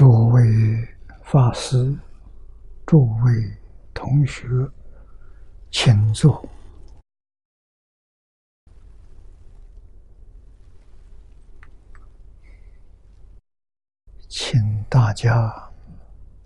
[0.00, 0.42] 诸位
[1.24, 1.94] 法师、
[2.86, 3.58] 诸位
[3.92, 4.46] 同学，
[5.70, 6.48] 请坐，
[14.26, 15.70] 请大家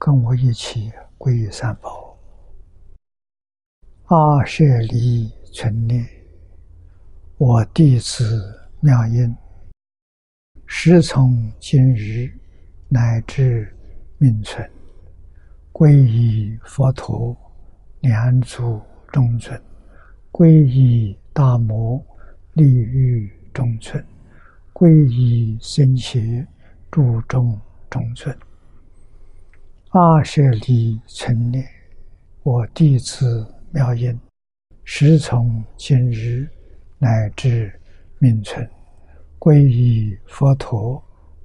[0.01, 2.19] 跟我一起皈依三宝。
[4.07, 6.05] 阿舍离存念，
[7.39, 9.33] 我弟子妙音，
[10.67, 12.37] 时从今日
[12.95, 13.75] 乃至
[14.19, 14.71] 命存，
[15.73, 17.37] 皈依佛陀、
[18.03, 19.61] 两祖中尊，
[20.31, 22.01] 皈依大摩
[22.53, 24.01] 利欲中尊，
[24.73, 26.47] 皈依僧伽
[26.89, 28.33] 注中中尊。
[29.89, 31.67] 阿舍离存念，
[32.45, 34.17] 我弟子妙音，
[34.85, 36.49] 时从今日
[37.01, 37.73] 乃至
[38.21, 38.65] 命存，
[39.41, 41.03] 皈依佛陀、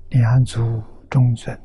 [0.10, 1.60] 两祖中尊，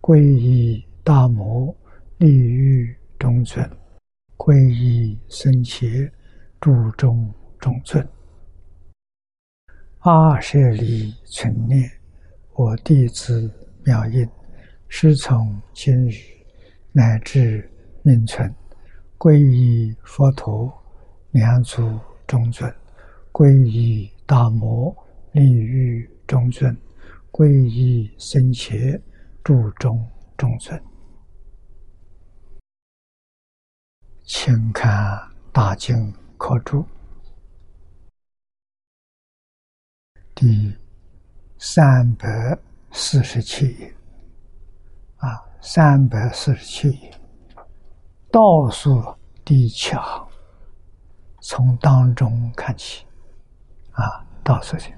[0.00, 1.74] 皈依大摩
[2.18, 3.68] 利欲中尊，
[4.36, 6.10] 皈依僧伽
[6.60, 8.06] 注中中尊。
[10.00, 11.90] 阿舍利存念，
[12.54, 13.50] 我弟子
[13.84, 14.28] 妙音，
[14.88, 16.18] 师从今日
[16.92, 17.70] 乃至
[18.02, 18.52] 命存，
[19.16, 20.72] 皈依佛陀、
[21.30, 22.72] 两祖中尊，
[23.30, 24.94] 皈依大摩
[25.32, 26.76] 利欲中尊，
[27.32, 29.00] 皈依僧伽
[29.42, 30.06] 注中
[30.36, 30.78] 中尊。
[34.22, 34.90] 请看
[35.50, 36.80] 《大经科注》
[40.34, 40.76] 第
[41.56, 42.58] 三百
[42.90, 43.94] 四十七页，
[45.16, 47.18] 啊，三百四十七页，
[48.30, 49.02] 倒数
[49.42, 50.28] 第七行，
[51.40, 53.06] 从当中看起，
[53.92, 54.92] 啊，倒数去。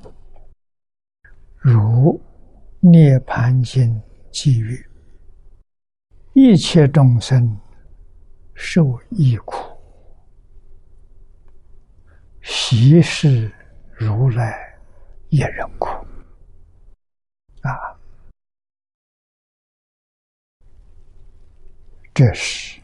[1.67, 2.21] 如
[2.91, 3.91] 《涅盘经》
[4.31, 4.77] 记曰
[6.37, 7.59] ：“一切众生
[8.53, 9.55] 受亦苦，
[12.43, 13.51] 习是
[13.95, 14.79] 如来
[15.31, 15.89] 一人苦。”
[17.67, 17.73] 啊，
[22.13, 22.79] 这是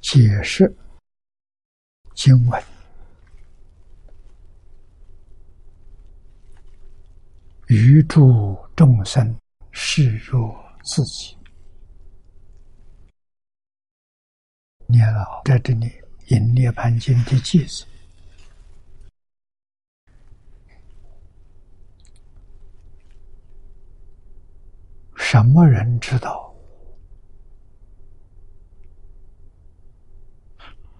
[0.00, 0.74] 解释
[2.16, 2.60] 经文。
[7.74, 9.34] 余诸众生
[9.70, 11.34] 视若自己。
[14.86, 15.90] 念老在这里
[16.28, 17.86] 引《涅盘经》的句子，
[25.16, 26.54] 什么人知道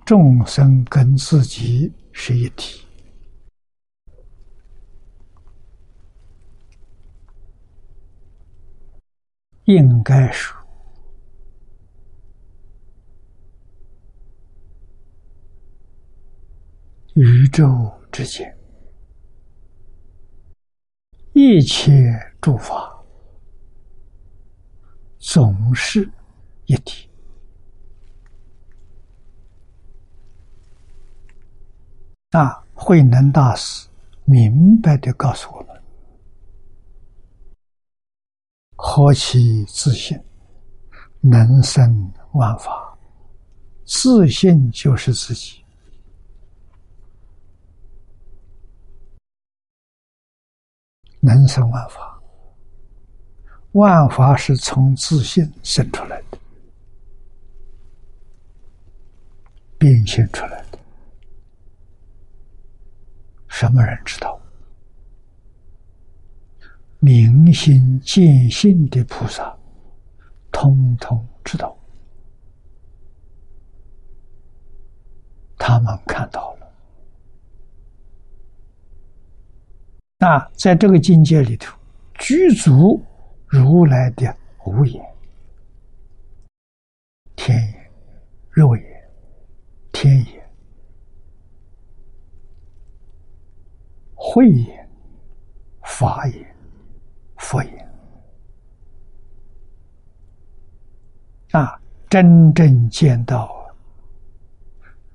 [0.07, 2.87] 众生跟自己是一体？
[9.75, 10.57] 应该说，
[17.15, 18.57] 宇宙之间
[21.33, 22.91] 一切诸法
[25.19, 26.11] 总是
[26.67, 27.09] 一体。
[32.31, 33.89] 那，慧能大师
[34.25, 35.72] 明白的告诉我们。
[38.95, 40.23] 何其自信，
[41.23, 42.95] 能生万法。
[43.87, 45.65] 自信就是自己，
[51.21, 52.21] 能生万法。
[53.71, 56.39] 万法是从自信生出来的，
[59.79, 60.79] 变现出来的。
[63.49, 64.39] 什么人知道？
[67.05, 69.59] 明心见性的菩萨，
[70.53, 71.77] 通通知道，
[75.59, 76.73] 他们看到了。
[80.17, 81.77] 那在这个境界里头，
[82.21, 83.05] 具足
[83.49, 84.33] 如来的
[84.65, 85.05] 无眼、
[87.35, 87.91] 天眼、
[88.49, 88.85] 肉眼、
[89.91, 90.51] 天眼、
[94.15, 94.89] 慧眼、
[95.83, 96.52] 法眼。
[97.53, 97.93] 佛言
[101.53, 101.79] ：“啊，
[102.09, 103.55] 真正见到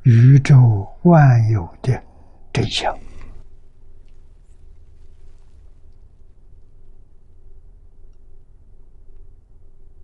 [0.04, 2.00] 宇宙万有的
[2.54, 2.96] 真相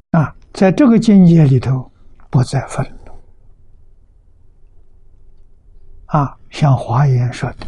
[0.10, 1.92] 啊，在这个境界里头，
[2.32, 3.12] 不再愤怒
[6.08, 6.36] 啊。
[6.50, 7.68] 像华严说的，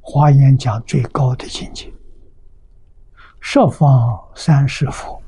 [0.00, 1.92] 华严讲最高的境界。”
[3.40, 5.20] 十方三世佛，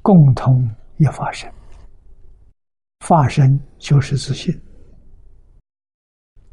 [0.00, 1.52] 共同一法身。
[3.00, 4.58] 法身就是自信，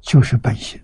[0.02, 0.82] 就是本性。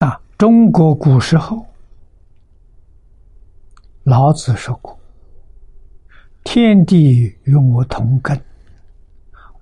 [0.00, 1.64] 啊，中国古时候，
[4.02, 4.98] 老子说过
[6.44, 8.38] ：“天地与我同根，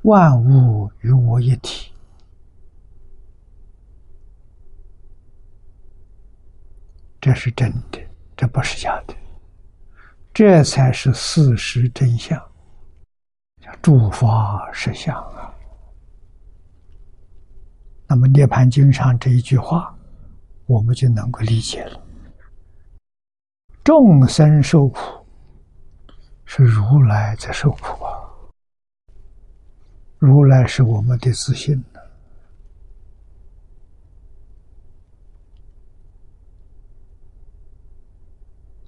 [0.03, 1.91] 万物与我一体。”
[7.21, 8.01] 这是真的，
[8.37, 9.15] 这不是假的，
[10.35, 12.37] 这才是事实真相，
[13.61, 15.55] 叫诸法实相啊。
[18.09, 19.97] 那么《涅盘经》上这一句话，
[20.67, 22.03] 我们就能够理解了：
[23.85, 25.25] 众生受苦，
[26.45, 28.19] 是如来在受苦啊。
[30.25, 32.01] 如来是我们的自信呢。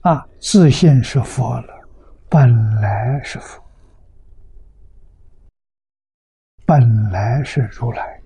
[0.03, 1.89] 啊，自信是佛了，
[2.29, 3.61] 本来是佛，
[6.65, 8.23] 本来是如来，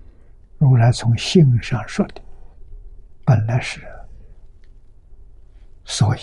[0.59, 2.21] 如来从性上说的，
[3.25, 3.81] 本来是，
[5.83, 6.19] 所以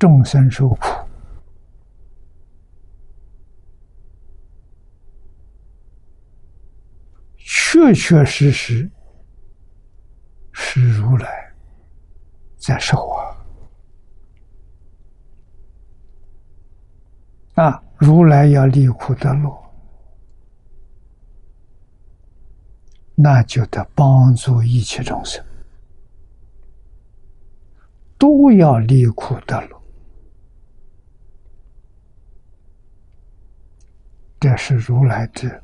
[0.00, 0.93] 众生受苦，
[7.92, 8.90] 确确实实
[10.52, 11.52] 是如来
[12.56, 13.22] 在说啊。
[17.54, 17.82] 啊！
[17.96, 19.72] 如来要离苦得乐，
[23.14, 25.42] 那就得帮助一切众生，
[28.18, 29.82] 都要离苦得乐。
[34.40, 35.62] 这是如来的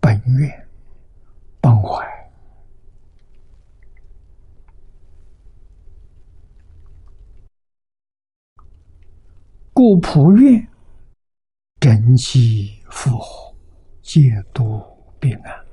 [0.00, 0.68] 本愿、
[1.82, 2.04] 怀，
[9.72, 10.66] 故普愿。
[11.80, 13.54] 真气复活，
[14.02, 14.82] 戒毒
[15.18, 15.64] 病安。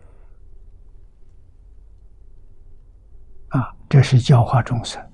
[3.49, 5.05] 啊，这是教化众生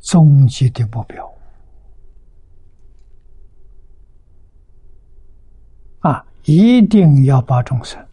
[0.00, 1.32] 终极的目标。
[6.00, 8.04] 啊，一定要把众生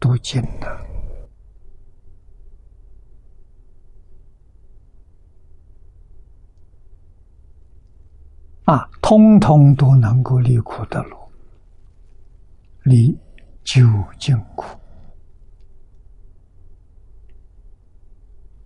[0.00, 0.86] 读尽了。
[8.64, 11.30] 啊，通通都能够离苦得乐，
[12.82, 13.18] 离
[13.64, 13.82] 究
[14.18, 14.78] 竟苦，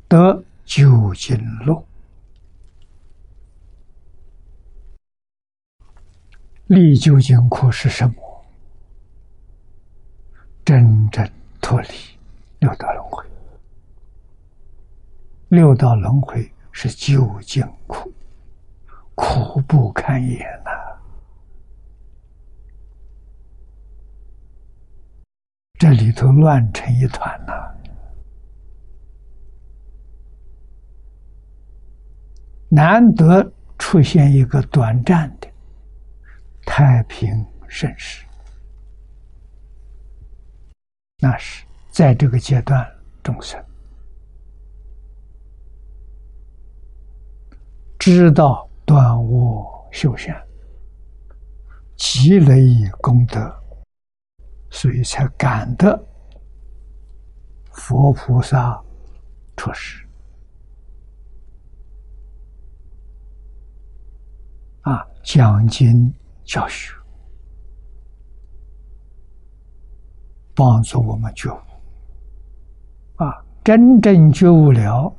[0.08, 1.84] 得究竟乐。
[6.66, 8.31] 离究竟苦是什么？
[10.64, 11.28] 真正
[11.60, 11.88] 脱离
[12.60, 13.24] 六道轮回。
[15.48, 18.12] 六道轮回是究竟苦。
[19.14, 20.70] 苦不堪言呐！
[25.78, 27.52] 这里头乱成一团呐！
[32.68, 35.48] 难得出现一个短暂的
[36.64, 38.24] 太平盛世，
[41.22, 42.84] 那是在这个阶段
[43.22, 43.64] 众生
[47.96, 48.68] 知道。
[48.84, 50.44] 断恶修善，
[51.96, 53.50] 积累功德，
[54.70, 55.96] 所以才感得
[57.70, 58.78] 佛菩萨
[59.56, 60.04] 出世
[64.80, 66.12] 啊，讲经
[66.44, 66.92] 教学，
[70.54, 71.58] 帮助我们觉悟
[73.16, 75.12] 啊，真正觉悟了，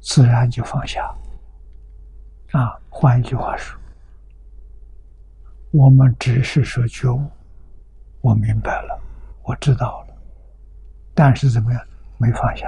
[0.00, 1.02] 自然就放下。
[2.52, 3.78] 啊，换一句话说，
[5.72, 7.20] 我们只是说觉悟，
[8.20, 8.98] 我明白了，
[9.42, 10.14] 我知道了，
[11.14, 11.82] 但是怎么样，
[12.18, 12.66] 没放下。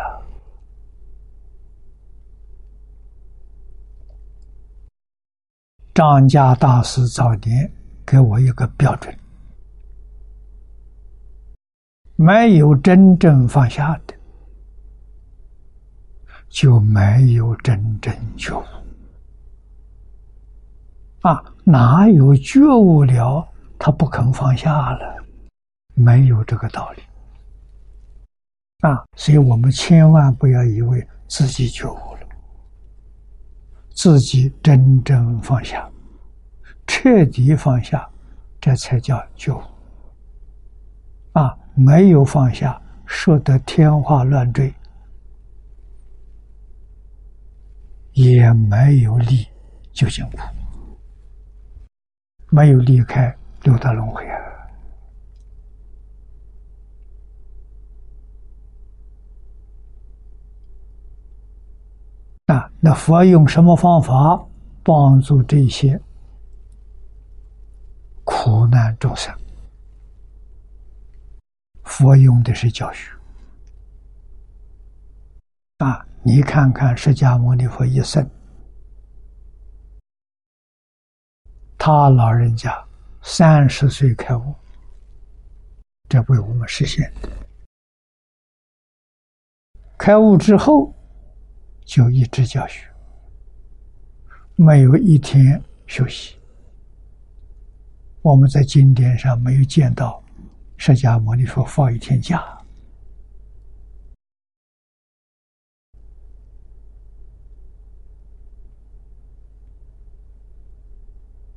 [5.95, 7.69] 张家大师早年
[8.07, 9.17] 给我一个标准：
[12.21, 14.15] 没有真正放下的，
[16.49, 18.65] 就没有真正觉悟。
[21.21, 23.47] 啊，哪有觉悟了，
[23.79, 25.25] 他不肯放下了？
[25.95, 27.03] 没有这个道理。
[28.81, 32.27] 啊，所以我们千万不要以为自己觉悟了，
[33.91, 35.89] 自己真正放下，
[36.85, 38.11] 彻底放下，
[38.61, 39.63] 这才叫觉悟。
[41.35, 44.75] 啊，没有放下，说得天花乱坠，
[48.15, 49.47] 也没有离
[49.93, 50.39] 究竟苦，
[52.51, 53.33] 没有离开
[53.63, 54.37] 六道轮回啊！
[62.47, 64.45] 那，那佛用什么方法
[64.83, 66.01] 帮助这些
[68.25, 69.33] 苦难众生？
[71.89, 73.11] 佛用的是教学
[75.79, 76.07] 啊！
[76.23, 78.29] 你看看释迦牟尼佛一生，
[81.79, 82.87] 他老人家
[83.23, 84.55] 三十岁开悟，
[86.11, 87.31] 这为我们实现的。
[89.97, 90.95] 开悟之后，
[91.87, 92.87] 就一直教学，
[94.57, 96.37] 没有一天休息。
[98.21, 100.23] 我们在经典上没有见到。
[100.79, 102.57] 释迦牟尼佛放一天假。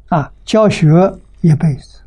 [0.08, 0.90] 啊，教学
[1.40, 2.02] 一辈子，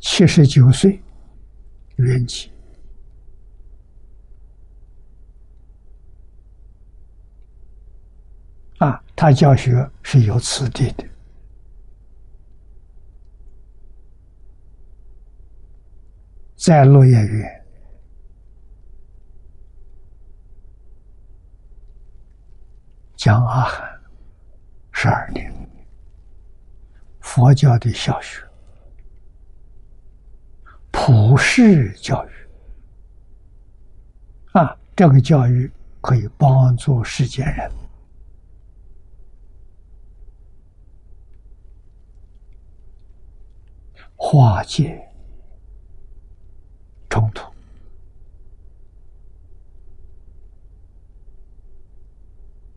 [0.00, 1.00] 七十九岁
[1.96, 2.48] 圆寂。
[8.78, 11.06] 啊，他教学是有此地的。
[16.68, 17.64] 在落叶园
[23.16, 24.00] 讲阿含
[24.92, 25.50] 十二年，
[27.20, 28.46] 佛教的小学，
[30.90, 32.30] 普世教育。
[34.52, 35.72] 啊，这个教育
[36.02, 37.72] 可以帮助世间人。
[44.16, 45.07] 化解。
[47.18, 47.42] 冲突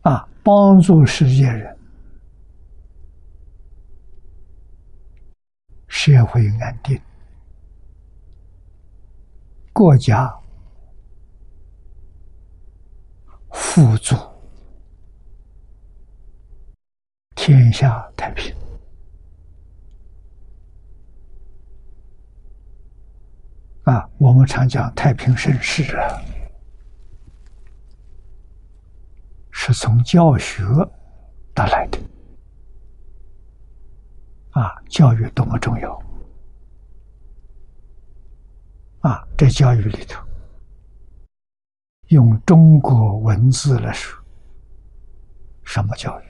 [0.01, 1.77] 啊，帮助世界人，
[5.87, 6.99] 社会安定，
[9.71, 10.35] 国家
[13.51, 14.15] 富足，
[17.35, 18.60] 天下太平。
[23.83, 26.21] 啊，我们常讲太平盛世啊，
[29.49, 30.63] 是从教学
[31.55, 31.99] 得来的。
[34.51, 35.99] 啊，教育多么重要！
[38.99, 40.21] 啊，在教育里头，
[42.09, 44.21] 用中国文字来说，
[45.63, 46.25] 什么教育？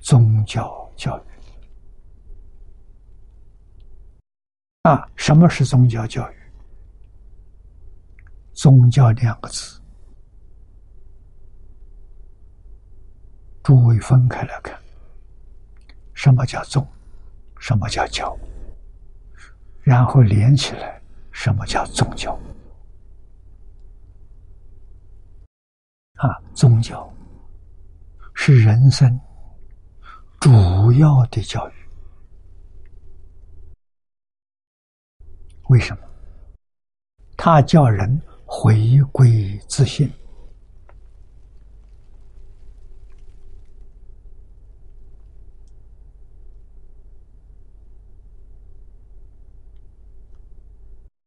[0.00, 1.22] 宗教教育。
[4.82, 6.37] 啊，什么是宗教教育？
[8.58, 9.80] 宗教两个字，
[13.62, 14.76] 诸位分开来看，
[16.12, 16.84] 什么叫宗，
[17.60, 18.36] 什么叫教，
[19.80, 21.00] 然后连起来，
[21.30, 22.36] 什么叫宗教？
[26.14, 27.08] 啊，宗教
[28.34, 29.08] 是人生
[30.40, 31.72] 主要的教育，
[35.68, 36.02] 为什么？
[37.36, 38.20] 他叫人。
[38.60, 40.10] 回归自信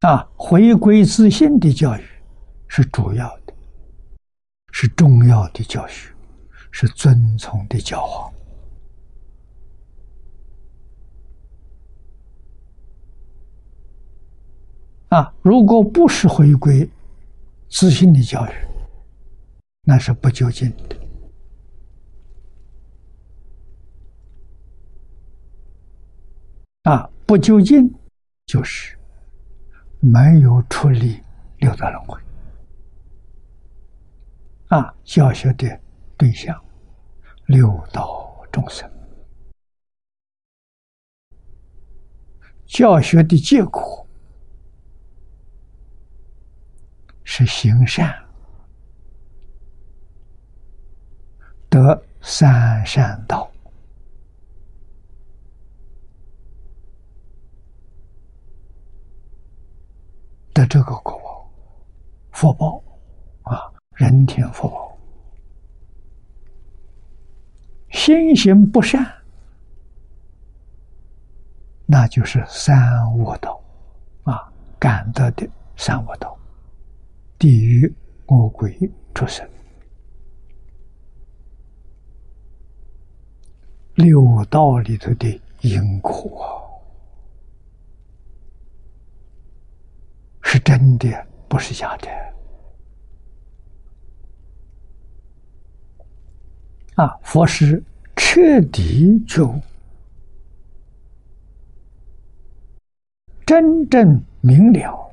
[0.01, 0.29] 啊！
[0.35, 2.03] 回归自信的教育
[2.67, 3.53] 是主要的，
[4.73, 6.13] 是重要的教学，
[6.69, 8.29] 是遵从的教化
[15.07, 15.33] 啊！
[15.41, 16.89] 如果不是回归。
[17.71, 18.51] 自信的教育，
[19.83, 20.95] 那是不究竟的
[26.83, 27.09] 啊！
[27.25, 27.89] 不究竟
[28.45, 28.97] 就是
[30.01, 31.23] 没有处理
[31.59, 32.19] 六道轮回
[34.67, 34.93] 啊！
[35.05, 35.79] 教学的
[36.17, 36.61] 对象
[37.45, 38.91] 六道众生，
[42.65, 44.05] 教学的结果。
[47.33, 48.13] 是行善。
[51.69, 53.50] 得三善道。
[60.53, 61.50] 的这个果报
[62.33, 62.83] 福报
[63.43, 64.97] 啊，人天福报，
[67.91, 69.09] 心行不善，
[71.85, 72.77] 那就是三
[73.17, 73.63] 恶道
[74.23, 76.38] 啊，感得的三恶道，
[77.41, 77.91] 地狱、
[78.27, 78.71] 恶鬼、
[79.15, 79.50] 畜生，
[83.95, 86.62] 六道里头的因果
[90.43, 91.10] 是真的，
[91.50, 92.10] 不是假的。
[96.93, 97.17] 啊！
[97.24, 97.83] 佛是
[98.15, 99.51] 彻底就
[103.48, 105.10] 真正明了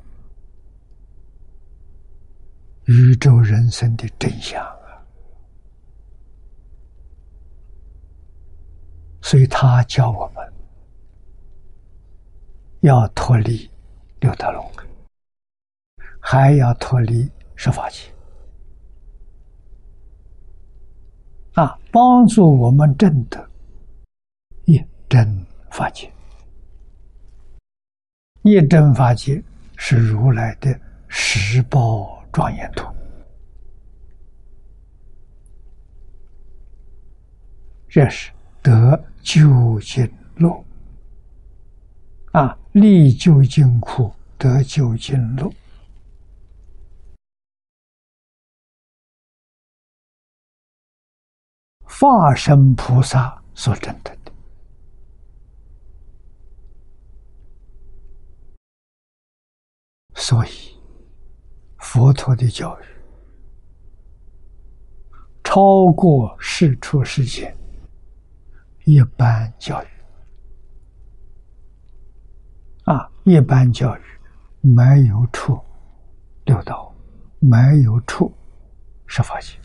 [2.89, 5.05] 宇宙人生的真相啊！
[9.21, 10.53] 所以他教我们
[12.81, 13.71] 要脱离
[14.21, 14.83] 六道轮回，
[16.19, 18.11] 还要脱离十法界。
[21.53, 23.51] 啊，帮助我们证得
[24.65, 26.11] 一真法界。
[28.45, 29.43] 一真法界
[29.77, 32.87] 是如来的十宝庄严土，
[37.89, 40.65] 这是得究竟路。
[42.33, 45.53] 啊，立究竟苦，得究竟路。
[51.83, 54.33] 化身菩萨所证得的，
[60.15, 60.78] 所以
[61.89, 62.85] 佛陀的教育
[65.43, 67.57] 超过世出世间
[68.85, 69.87] 一般教育
[72.85, 73.11] 啊！
[73.25, 74.01] 一般教育
[74.61, 75.59] 没有出
[76.45, 76.95] 六道，
[77.39, 78.31] 没有出
[79.07, 79.59] 十法界。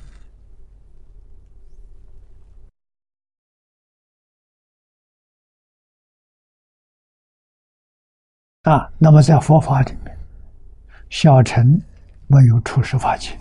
[8.62, 10.18] 啊，那么在佛法里面，
[11.10, 11.82] 小乘
[12.34, 13.38] 没有出世法界，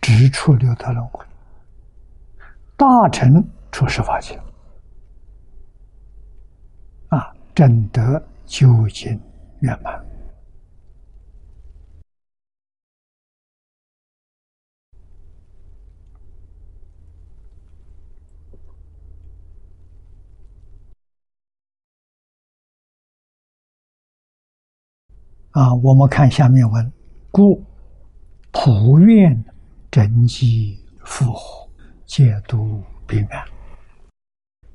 [0.00, 1.22] 只出六道轮回；
[2.74, 4.40] 大乘出世法界，
[7.08, 9.20] 啊，正得究竟
[9.60, 10.05] 圆满。
[25.56, 26.92] 啊，我们看下面文，
[27.30, 27.64] 故
[28.52, 29.42] 普愿
[29.90, 31.66] 真机复活，
[32.04, 33.42] 解毒平安，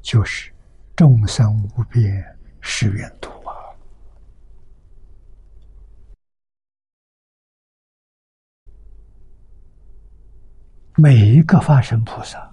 [0.01, 0.51] 就是
[0.95, 2.11] 众生无边
[2.61, 3.53] 誓愿度啊！
[10.95, 12.51] 每一个发生菩萨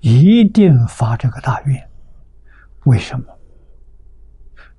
[0.00, 1.90] 一定发这个大愿，
[2.84, 3.38] 为什么？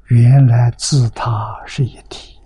[0.07, 2.39] 原来自他是一体，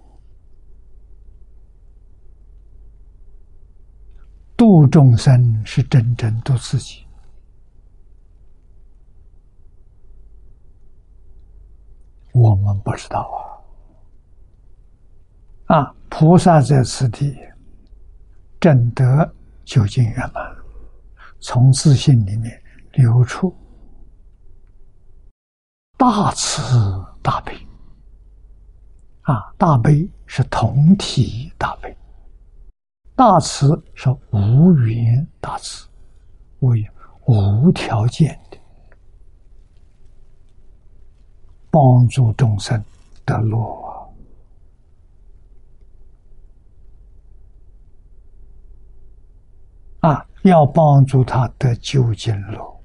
[4.56, 7.06] 度众生是真正度自己。
[12.32, 13.28] 我们不知道
[15.66, 15.78] 啊！
[15.80, 17.36] 啊，菩萨在此地
[18.60, 19.34] 正得
[19.66, 20.56] 究竟圆满，
[21.40, 23.54] 从自信里面流出
[25.98, 26.62] 大慈。
[27.28, 27.54] 大悲
[29.24, 31.94] 啊，大悲是同体大悲，
[33.18, 35.90] 大慈是无缘大慈，
[36.60, 36.90] 为
[37.26, 38.58] 无条件的
[41.70, 42.82] 帮助众生
[43.26, 43.60] 得乐
[50.00, 50.26] 啊！
[50.44, 52.82] 要帮助他得究竟乐，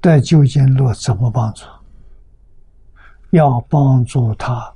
[0.00, 1.66] 得究竟乐怎么帮助？
[3.30, 4.74] 要帮助他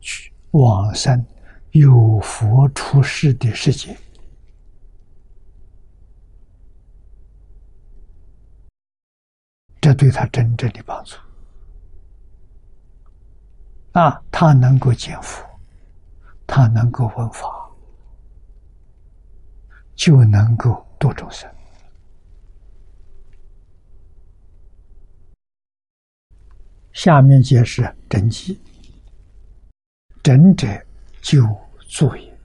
[0.00, 1.24] 去往生
[1.70, 3.96] 有佛出世的世界，
[9.80, 11.16] 这对他真正的帮助
[13.92, 14.20] 啊！
[14.30, 15.44] 他能够见佛，
[16.46, 17.48] 他能够闻法，
[19.94, 21.48] 就能够度众生。
[26.96, 28.58] 下面解释真机，
[30.22, 30.66] 真者
[31.20, 31.46] 就
[31.86, 32.38] 作也，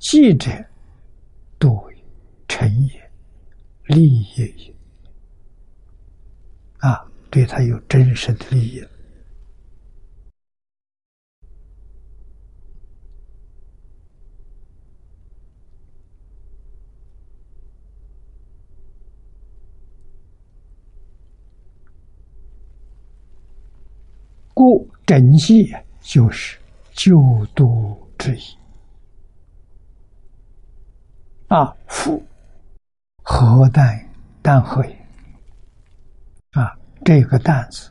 [0.00, 0.50] 记者
[1.56, 1.96] 度也，
[2.48, 3.10] 成也，
[3.84, 4.74] 利也也。
[6.78, 8.84] 啊，对他有真实的利益。
[24.62, 26.56] 故整戒就是
[26.92, 28.42] 救度之意。
[31.48, 32.22] 啊，复
[33.24, 34.08] 何担
[34.40, 34.96] 担何也？
[36.52, 37.90] 啊，这个担子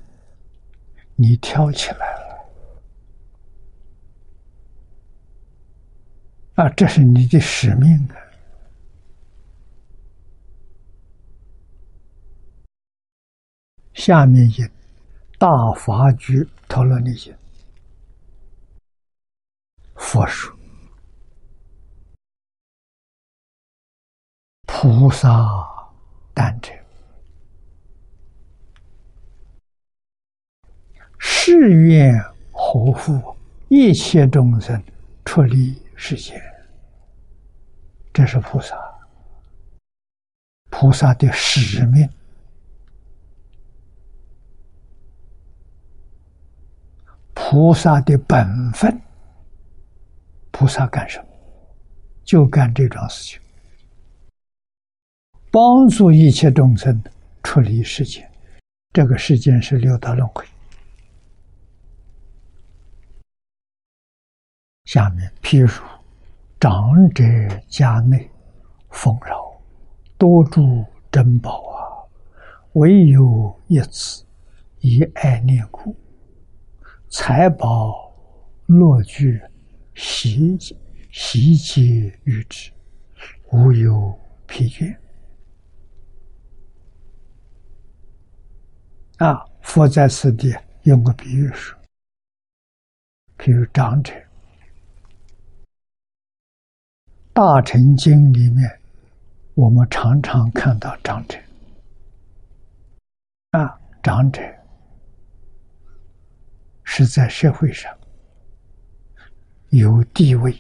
[1.18, 2.54] 你挑起来了，
[6.56, 8.16] 啊，这是你的使命啊。
[13.94, 14.72] 下面一
[15.42, 17.36] 大法局陀罗尼经，
[19.96, 20.56] 佛说
[24.68, 25.28] 菩萨
[26.36, 26.72] 担者，
[31.18, 33.36] 誓愿护护
[33.68, 34.80] 一切众生
[35.26, 36.40] 出离世间。
[38.14, 38.78] 这是菩萨，
[40.70, 42.08] 菩萨的使命。
[47.44, 49.02] 菩萨的本分，
[50.52, 51.26] 菩萨干什么？
[52.24, 53.42] 就干这桩事情，
[55.52, 57.04] 帮助一切众生
[57.44, 58.30] 出离世间。
[58.94, 60.46] 这个世间是六道轮回。
[64.86, 65.68] 下面，譬如
[66.58, 67.24] 长者
[67.68, 68.30] 家内
[68.92, 69.60] 丰饶，
[70.18, 71.84] 多诸珍宝啊，
[72.74, 74.24] 唯有一子，
[74.80, 75.94] 以爱念故。
[77.12, 78.10] 财宝
[78.68, 79.42] 乐具，
[79.96, 80.58] 习
[81.12, 81.82] 习皆
[82.24, 82.72] 于之，
[83.52, 84.96] 无有疲倦。
[89.18, 89.46] 啊！
[89.62, 91.78] 佛在此地用个比喻说，
[93.38, 94.14] 譬如长者，
[97.34, 98.80] 《大乘经》里面，
[99.56, 101.38] 我们常常看到长者。
[103.50, 104.42] 啊，长者。
[106.94, 107.90] 是在社会上
[109.70, 110.54] 有地位、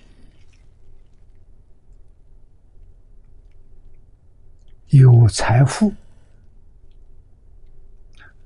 [4.91, 5.93] 有财富、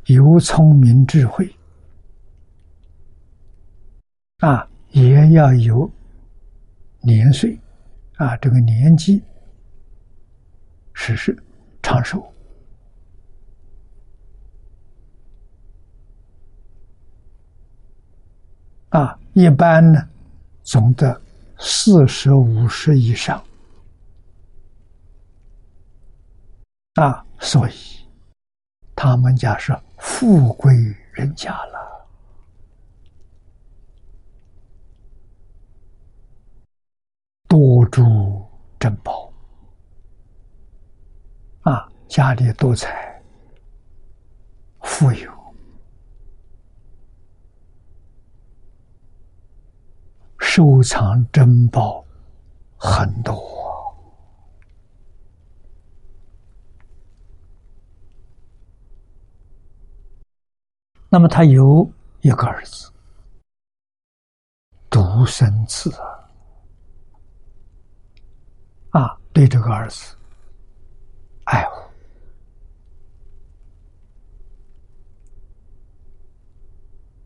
[0.06, 1.48] 有聪明智慧，
[4.40, 5.88] 啊，也要有
[7.02, 7.56] 年岁，
[8.16, 9.22] 啊，这个年纪
[10.96, 11.38] 是是
[11.84, 12.35] 长寿。
[18.96, 20.08] 啊，一般呢，
[20.64, 21.22] 总得
[21.60, 23.44] 四十五十以上。
[26.94, 27.74] 啊，所以
[28.96, 30.74] 他们家是富贵
[31.12, 32.08] 人家了，
[37.50, 38.02] 多珠
[38.80, 39.30] 珍宝，
[41.64, 43.22] 啊，家里多财，
[44.80, 45.35] 富有。
[50.56, 52.02] 收藏珍宝
[52.78, 53.36] 很多，
[61.10, 61.92] 那么他有
[62.22, 62.90] 一个儿子，
[64.90, 65.92] 独生子。
[68.92, 70.16] 啊，啊对这个儿子
[71.44, 71.82] 爱护。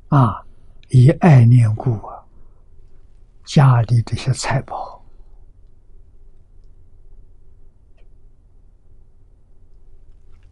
[0.07, 0.43] 啊，
[0.87, 2.18] 以爱念故啊。
[3.49, 5.03] 家里这些财宝、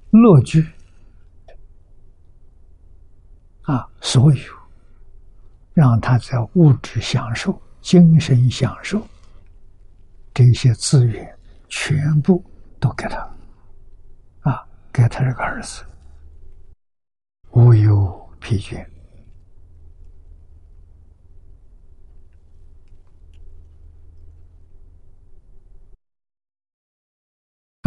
[0.10, 0.68] 乐具
[3.62, 4.54] 啊，所有
[5.76, 9.08] 让他在物质享受、精神享受
[10.34, 11.38] 这些资源，
[11.70, 12.44] 全部
[12.80, 13.18] 都给他
[14.42, 15.86] 啊，给他这个儿子，
[17.52, 18.84] 无忧疲倦。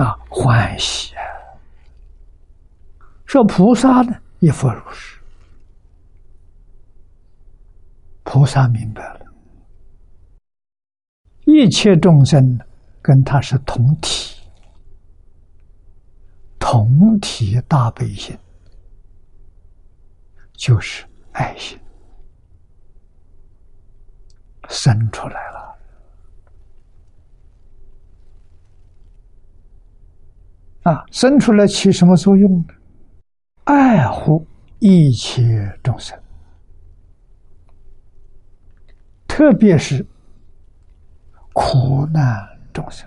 [0.01, 1.15] 啊，欢喜！
[3.27, 5.21] 说菩萨呢，亦复如是。
[8.23, 9.27] 菩萨明白了，
[11.45, 12.59] 一切众生
[13.03, 14.41] 跟他是同体，
[16.59, 18.39] 同体大悲心，
[20.55, 21.79] 就是爱心
[24.71, 25.61] 生出来了。
[30.83, 32.65] 啊，生出来起什么作用呢？
[33.65, 34.47] 爱护
[34.79, 36.19] 一切众生，
[39.29, 40.05] 特别是
[41.53, 43.07] 苦难众生。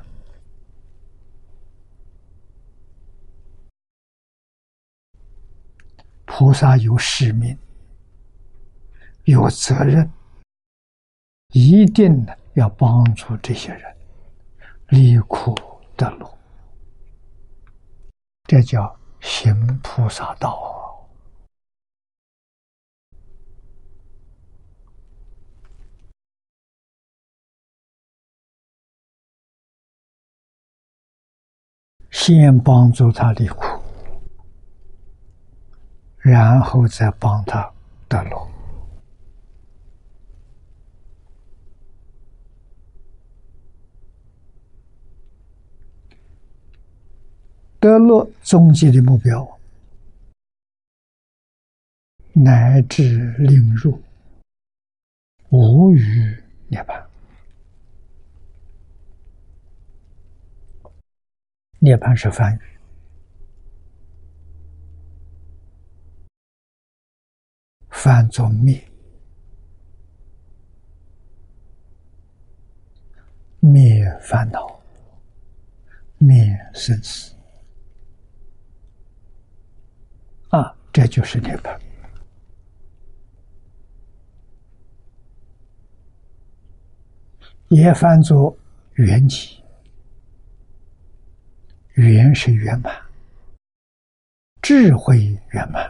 [6.25, 7.57] 菩萨有使命，
[9.25, 10.09] 有责任，
[11.51, 13.95] 一定要帮助这些人
[14.89, 15.53] 离苦
[15.97, 16.37] 得乐，
[18.53, 21.09] 这叫行菩萨道。
[32.11, 33.65] 先帮助他离苦，
[36.19, 37.73] 然后再帮他
[38.07, 38.62] 得乐。
[47.83, 49.59] 得乐终极的目标，
[52.31, 54.01] 乃至令入
[55.49, 56.33] 无余
[56.69, 57.05] 涅槃。
[61.79, 62.61] 涅槃是梵语，
[67.89, 68.81] 翻作灭，
[73.59, 74.81] 灭烦恼，
[76.17, 77.32] 灭生死，
[80.53, 81.75] 啊，这就是涅槃。
[87.69, 88.55] 也翻作
[88.93, 89.57] 圆寂。
[91.93, 92.91] 圆是圆满，
[94.61, 95.87] 智慧圆满，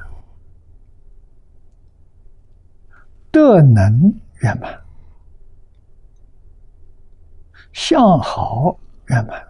[3.32, 4.82] 德能圆满，
[7.72, 9.42] 相好圆满，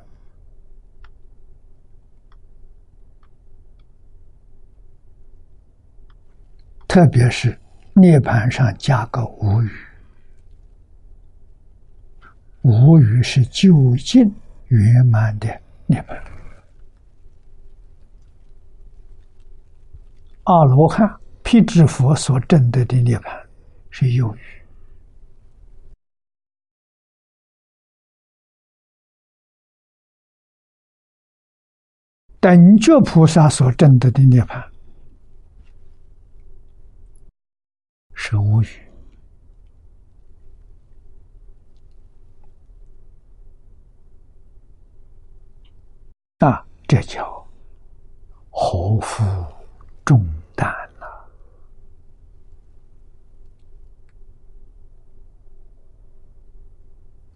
[6.94, 7.60] 特别是
[7.96, 9.70] 涅盘上加个无语，
[12.62, 14.32] 无语是究竟
[14.68, 15.48] 圆满的
[15.88, 16.16] 涅盘。
[20.44, 21.10] 阿罗汉
[21.42, 23.44] 辟支佛所证得的涅槃
[23.90, 24.40] 是有余，
[32.40, 34.73] 等觉菩萨所证得的涅槃
[38.14, 38.68] 是无语
[46.40, 46.66] 啊！
[46.88, 47.48] 这叫
[48.50, 49.24] 何福？
[50.06, 51.30] 重担了，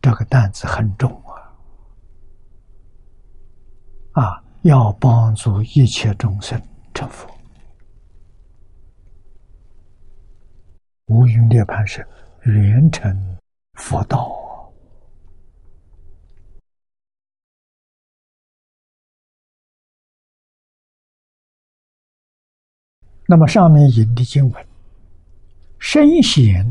[0.01, 1.55] 这个担子很重啊！
[4.21, 6.61] 啊，要帮助一切众生
[6.93, 7.29] 成佛，
[11.07, 12.05] 无云涅盘是
[12.43, 13.37] 圆成
[13.73, 14.73] 佛道。
[23.25, 24.67] 那么上面引的经文，
[25.79, 26.69] 深显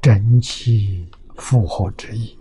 [0.00, 2.36] 真气复合之意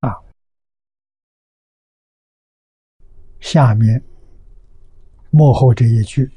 [0.00, 0.14] 啊。
[3.40, 4.02] 下面
[5.36, 6.30] 幕后这一句，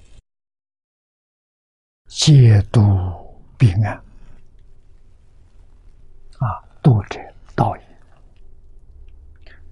[2.07, 2.81] 解读
[3.55, 3.93] 彼岸
[6.39, 7.19] 啊，度者
[7.53, 7.83] 道也，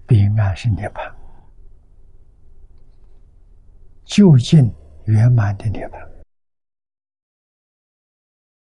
[0.05, 1.11] 彼岸是涅槃。
[4.03, 4.71] 究竟
[5.05, 6.07] 圆满的涅槃。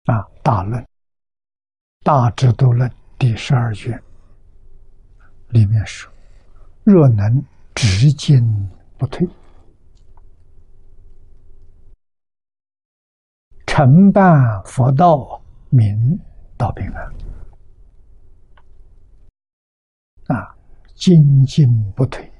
[0.04, 0.24] 啊！
[0.44, 0.80] 大论
[2.04, 4.00] 《大智度论》第十二卷。
[5.48, 6.08] 里面说
[6.86, 8.40] ：“若能直进
[8.96, 9.28] 不退，
[13.76, 16.18] 承办佛道，名
[16.56, 17.12] 道平安。”
[20.34, 20.56] 啊，
[20.94, 22.32] 精进不退，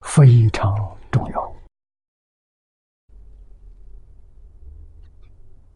[0.00, 0.74] 非常
[1.12, 1.40] 重要。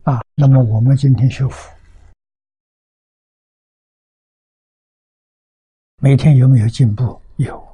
[0.03, 1.73] 啊，那么我们今天修复，
[5.99, 7.23] 每天有没有进步？
[7.37, 7.65] 有，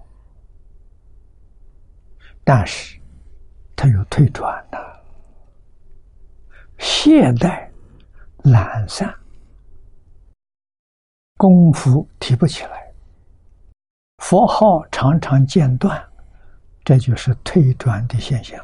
[2.45, 3.01] 但是
[3.75, 4.92] 它有退转的，
[6.83, 7.71] 懈怠、
[8.43, 9.15] 懒散，
[11.37, 12.93] 功夫提不起来，
[14.19, 16.05] 佛号常常间断，
[16.83, 18.61] 这就是退转的现象。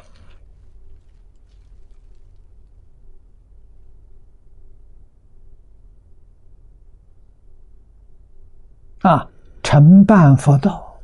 [8.99, 9.25] 啊，
[9.63, 10.99] 成办佛道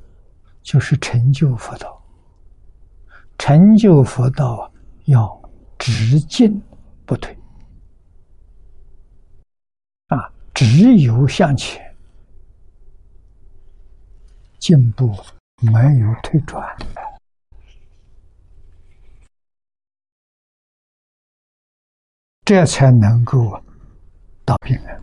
[0.62, 2.04] 就是成就佛道。
[3.38, 4.70] 成就佛道
[5.06, 5.42] 要
[5.78, 6.62] 直进
[7.06, 7.38] 不退，
[10.08, 11.96] 啊，只有向前
[14.60, 15.16] 进步，
[15.62, 16.76] 没有退转。
[22.44, 23.60] 这才能够
[24.44, 25.02] 到平安。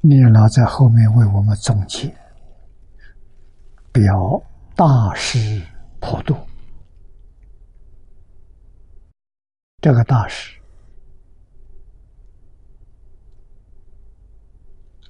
[0.00, 2.12] 念老在后面为我们总结，
[3.92, 4.40] 表
[4.76, 5.62] 大师
[6.00, 6.36] 普度。
[9.80, 10.60] 这个大师，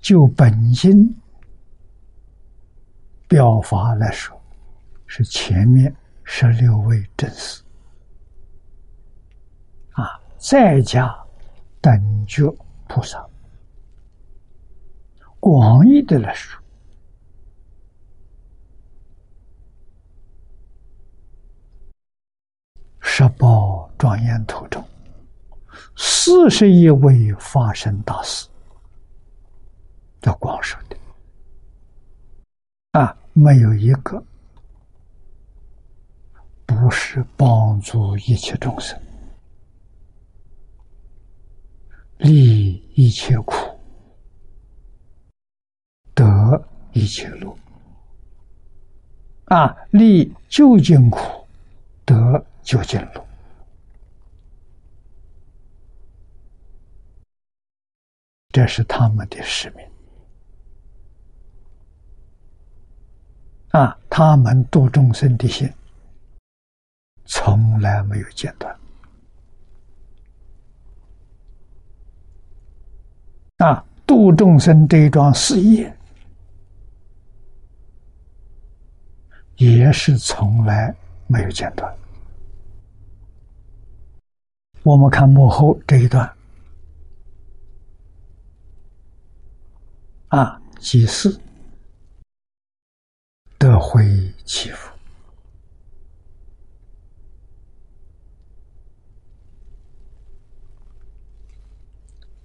[0.01, 0.95] 就本心
[3.27, 4.41] 表法来说，
[5.05, 7.61] 是前面十六位正士
[9.95, 11.13] 啊，再加
[11.81, 12.49] 等觉
[12.87, 13.27] 菩萨。
[15.41, 16.63] 广义的来说，
[23.19, 24.85] 十宝庄严图中，
[25.97, 28.47] 四十一位发生大事，
[30.21, 30.97] 叫光说的
[32.91, 34.23] 啊，没有一个
[36.67, 39.01] 不是帮助一切众生，
[42.19, 43.55] 利一切苦。
[46.15, 47.59] 得一切路
[49.47, 51.46] 啊，利究竟苦，
[52.67, 53.25] 究竟路，
[58.49, 59.89] 这是他们的使命
[63.71, 63.97] 啊！
[64.11, 65.73] 他们度众生的心
[67.25, 68.77] 从来没有间断
[73.59, 73.85] 啊！
[74.05, 75.97] 度众生这一桩事业。
[79.55, 80.95] 也是从来
[81.29, 81.97] 没有间断。
[84.87, 86.33] 我们看幕后这一段，
[90.29, 91.41] 啊，祭祀
[93.59, 94.89] 得回祈福，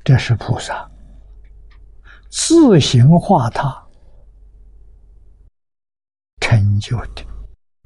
[0.03, 0.89] 这是菩萨
[2.31, 3.87] 自行化他。
[6.39, 7.23] 成就的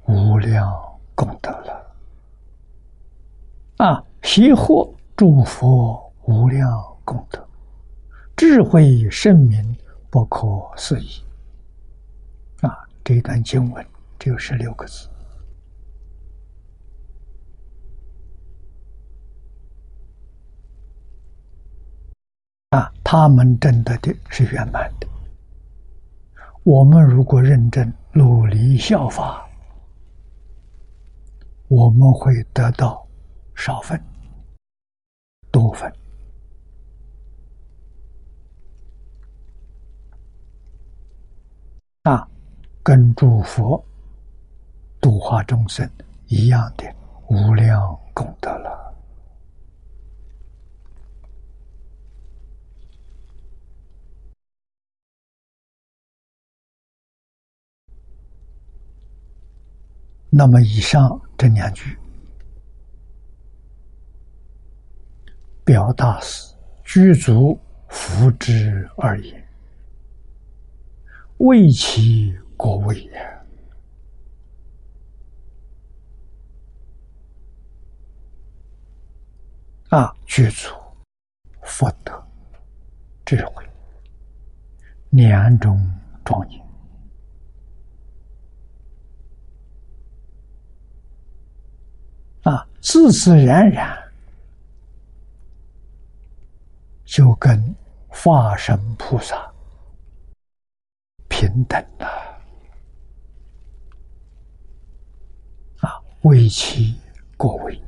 [0.06, 0.66] 无量
[1.14, 1.94] 功德了
[3.76, 4.05] 啊！
[4.26, 6.68] 习获诸佛无量
[7.04, 7.48] 功德，
[8.36, 9.76] 智慧圣明
[10.10, 11.22] 不可思议
[12.60, 12.76] 啊！
[13.04, 13.86] 这一段经文
[14.18, 15.08] 只有十六个字
[22.70, 22.92] 啊！
[23.04, 25.06] 他们证得的是圆满的。
[26.64, 29.48] 我们如果认真努力效法，
[31.68, 33.06] 我们会得到
[33.54, 33.98] 少分、
[35.66, 35.92] 部分
[42.04, 42.28] 那，
[42.84, 43.84] 跟诸佛
[45.00, 45.90] 度化众生
[46.28, 46.84] 一样的
[47.26, 48.94] 无量功德了。
[60.30, 61.98] 那么，以上这两句
[65.66, 66.54] 表达是
[66.84, 69.48] 具足福之而言，
[71.38, 73.10] 为其国位也
[79.88, 80.72] 啊，具足
[81.62, 82.24] 福德、
[83.24, 83.68] 智慧
[85.10, 85.84] 两种
[86.24, 86.64] 庄严。
[92.42, 93.98] 啊，自自然然
[97.06, 97.74] 就跟
[98.08, 99.50] 化身菩萨
[101.28, 102.06] 平等了。
[105.80, 107.00] 啊，为其
[107.36, 107.80] 过位。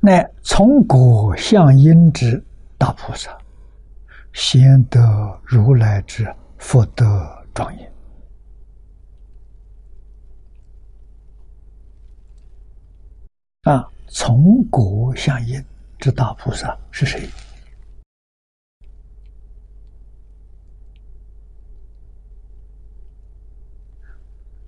[0.00, 2.42] 乃从果向因之
[2.76, 3.38] 大菩萨，
[4.34, 5.00] 先得
[5.42, 7.93] 如来之福德庄严。
[13.64, 15.64] 啊，从果相应
[15.98, 17.26] 之大菩萨是谁？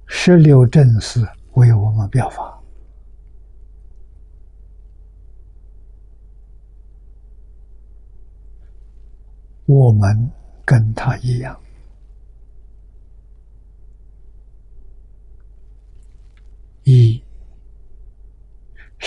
[0.07, 1.21] 十六正士
[1.53, 2.59] 为我们表法，
[9.67, 10.31] 我们
[10.65, 11.61] 跟他一样，
[16.85, 17.26] 一。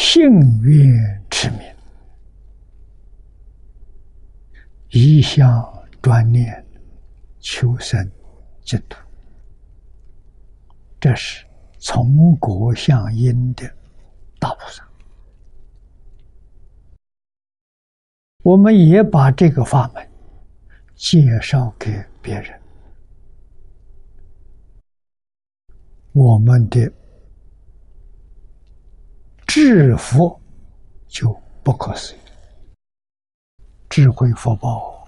[0.02, 1.62] 幸愿持名，
[4.92, 5.62] 一向
[6.02, 6.66] 专念
[7.42, 8.10] 求生
[8.62, 8.98] 净土，
[11.02, 11.46] 这是
[11.80, 13.70] 从果向因的
[14.40, 14.88] 大菩萨。
[18.44, 20.10] 我们也把这个法门
[20.96, 22.58] 介绍给别人，
[26.14, 26.90] 我们的
[29.50, 30.40] 智福
[31.08, 32.20] 就不可思议，
[33.90, 35.04] 智慧福报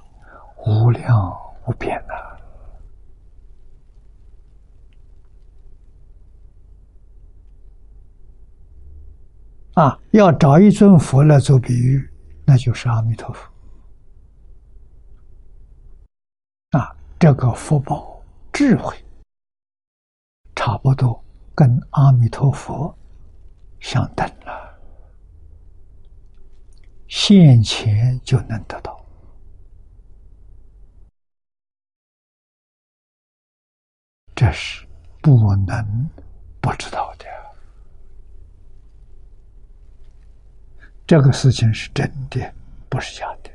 [0.66, 1.32] 无量
[1.68, 2.14] 无边呐！
[9.76, 12.10] 啊，要找一尊佛来做比喻，
[12.44, 13.48] 那就是阿弥陀佛。
[16.72, 18.20] 啊，这个福报
[18.52, 18.98] 智慧
[20.56, 21.24] 差不多
[21.54, 22.98] 跟阿弥陀佛
[23.82, 24.80] 相等了，
[27.08, 29.04] 现前就能得到，
[34.36, 34.88] 这是
[35.22, 36.10] 不能
[36.62, 37.26] 不知道的。
[41.06, 42.54] 这个事情是真的，
[42.88, 43.52] 不是假的。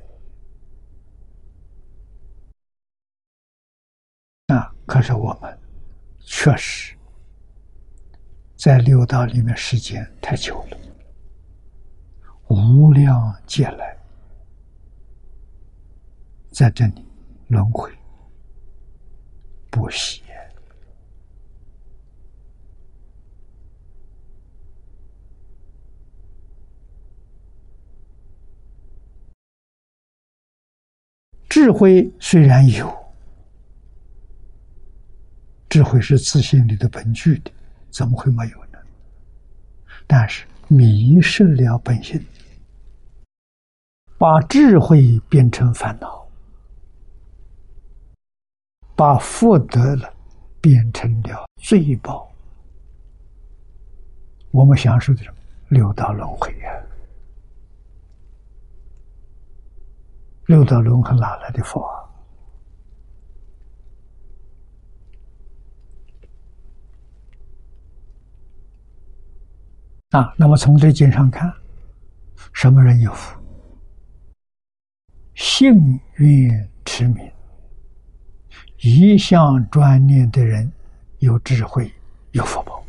[4.49, 5.59] 那，可是我们
[6.20, 6.95] 确实
[8.67, 10.79] 在六道里面时间太久了，
[12.49, 13.97] 无量劫来，
[16.51, 17.07] 在这里
[17.47, 17.89] 轮回
[19.71, 20.21] 不息。
[31.49, 32.93] 智慧虽然有，
[35.69, 37.53] 智慧是自信里的本具的，
[37.97, 38.78] 怎么会没有呢？
[40.07, 42.22] 但是迷失了本性，
[44.18, 46.28] 把智慧变成烦恼，
[48.94, 50.12] 把福德了
[50.61, 52.30] 变成了罪报，
[54.51, 55.36] 我们享受的什么
[55.68, 56.70] 六道轮回呀？
[60.44, 62.05] 六道轮回哪来的佛啊？
[70.11, 71.52] 啊那么从这经上看，
[72.52, 73.38] 什么人有福？
[75.34, 76.50] 幸运
[76.84, 77.30] 持名，
[78.80, 80.70] 一向专念的人，
[81.18, 81.92] 有智慧，
[82.30, 82.82] 有福报。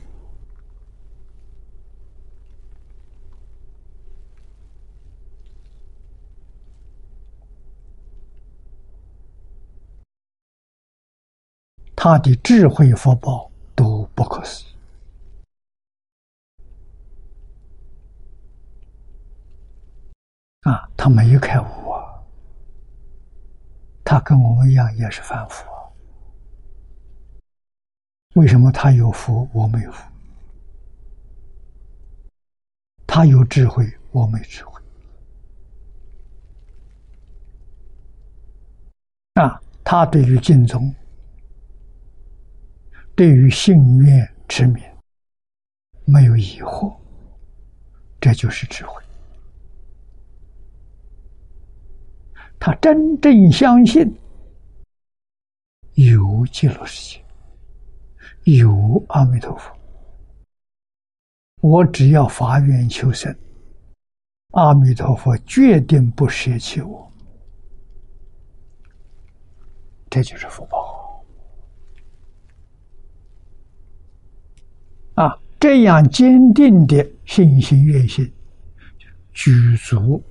[11.99, 14.76] 他的智慧福报都不可思议
[20.69, 20.89] 啊！
[20.97, 22.21] 他没有开悟啊，
[24.03, 25.79] 他跟我们一样也是凡夫啊。
[28.35, 30.03] 为什么他有福，我没有福？
[33.07, 34.81] 他有智慧，我没智慧
[39.35, 39.61] 啊！
[39.85, 40.93] 他对于敬宗。
[43.15, 44.83] 对于信愿之名
[46.03, 46.93] 没有疑惑，
[48.19, 49.01] 这就是智慧。
[52.59, 54.17] 他真正相信
[55.93, 57.17] 有极乐世
[58.45, 59.71] 界，有阿弥陀佛。
[61.61, 63.35] 我只要发愿求生，
[64.51, 67.11] 阿弥陀佛决定不舍弃我。
[70.09, 71.23] 这就是福报。
[75.15, 78.31] 啊，这样坚定的信心愿心，
[79.33, 80.23] 具足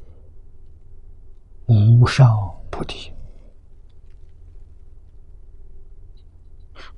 [1.66, 2.28] 无上
[2.70, 3.12] 菩提。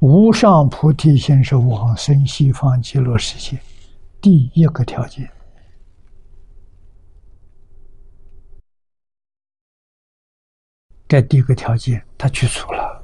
[0.01, 3.61] 无上菩提心是往生西方极乐世界
[4.21, 5.29] 第一个条件。
[11.09, 13.03] 这第一个条件，他去除了。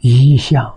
[0.00, 0.74] 一向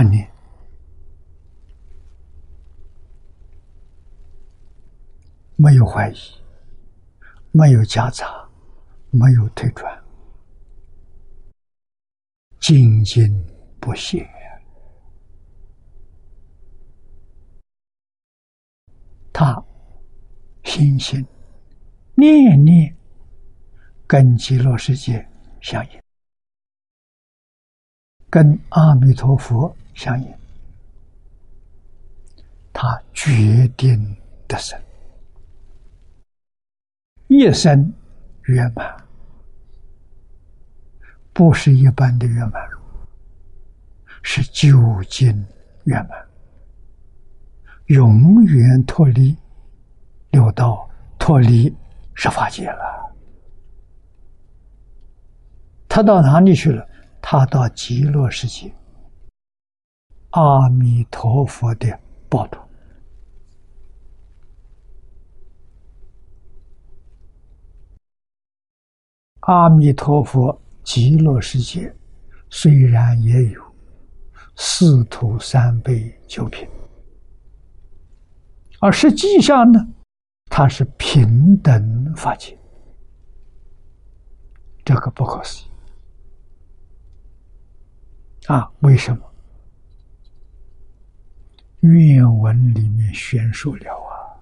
[0.00, 0.26] 锻炼，
[5.56, 6.16] 没有怀疑，
[7.52, 8.48] 没有夹杂，
[9.10, 10.02] 没有退转，
[12.60, 13.30] 精进
[13.78, 14.26] 不懈，
[19.34, 19.62] 他
[20.64, 21.22] 心心。
[22.14, 22.96] 念念
[24.06, 25.28] 跟极乐世界
[25.60, 26.00] 相应。
[28.30, 30.34] 跟阿弥陀佛相应，
[32.72, 34.16] 他决定
[34.48, 34.80] 得生，
[37.26, 37.92] 一生
[38.44, 38.96] 圆满，
[41.34, 42.66] 不是一般的圆满，
[44.22, 45.26] 是究竟
[45.84, 46.26] 圆满，
[47.88, 49.36] 永远脱离
[50.30, 50.88] 六道，
[51.18, 51.76] 脱离
[52.14, 53.14] 十法界了。
[55.86, 56.88] 他到哪里去了？
[57.20, 58.72] 他到极乐世界，
[60.30, 62.60] 阿弥陀佛的报土。
[69.40, 71.92] 阿弥陀佛极乐世界
[72.48, 73.60] 虽然也有
[74.54, 76.68] 四土三辈九品，
[78.80, 79.80] 而实际上呢，
[80.46, 82.56] 它是平等法界，
[84.84, 85.70] 这个不可思议。
[88.46, 89.29] 啊，为什么？
[91.80, 94.36] 愿文里面宣说了啊，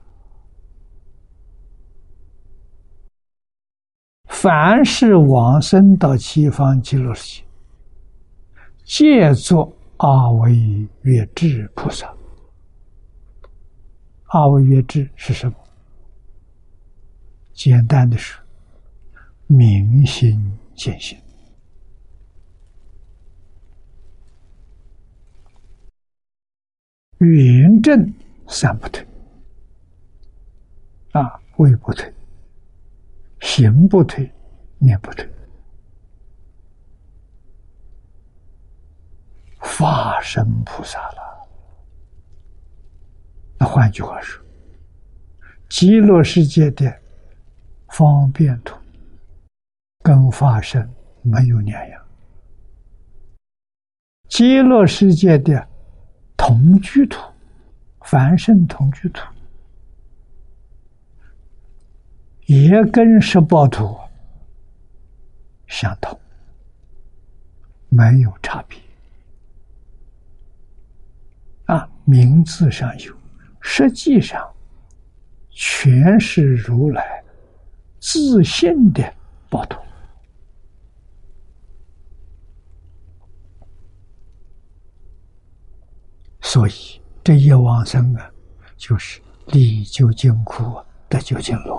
[4.27, 7.45] 凡是往生到西方极乐世界，
[8.85, 10.57] 皆作阿维
[11.03, 12.13] 月智菩萨。
[14.27, 15.55] 阿维月智是什么？
[17.53, 18.45] 简单的说，
[19.47, 21.17] 明心见性。
[27.19, 28.15] 圆正
[28.47, 29.05] 三不退，
[31.11, 32.13] 啊，位不退，
[33.41, 34.31] 行不退，
[34.79, 35.29] 念不退，
[39.61, 41.49] 法身菩萨了。
[43.59, 44.41] 那换句话说，
[45.69, 46.97] 极乐世界的
[47.89, 48.77] 方便土
[50.05, 50.89] 跟法身
[51.23, 52.01] 没有两样，
[54.29, 55.69] 极乐世界的。
[56.39, 57.21] 同居土，
[58.01, 59.21] 凡圣同居土，
[62.47, 63.99] 也跟十报土
[65.67, 66.19] 相同，
[67.91, 68.79] 没有差别。
[71.67, 73.15] 啊，名字上有，
[73.61, 74.49] 实际上
[75.51, 77.23] 全是如来
[78.01, 79.13] 自信的
[79.51, 79.79] 报土。
[86.49, 86.73] 所以，
[87.23, 88.31] 这一往生啊，
[88.75, 91.77] 就是离究竟苦得究竟乐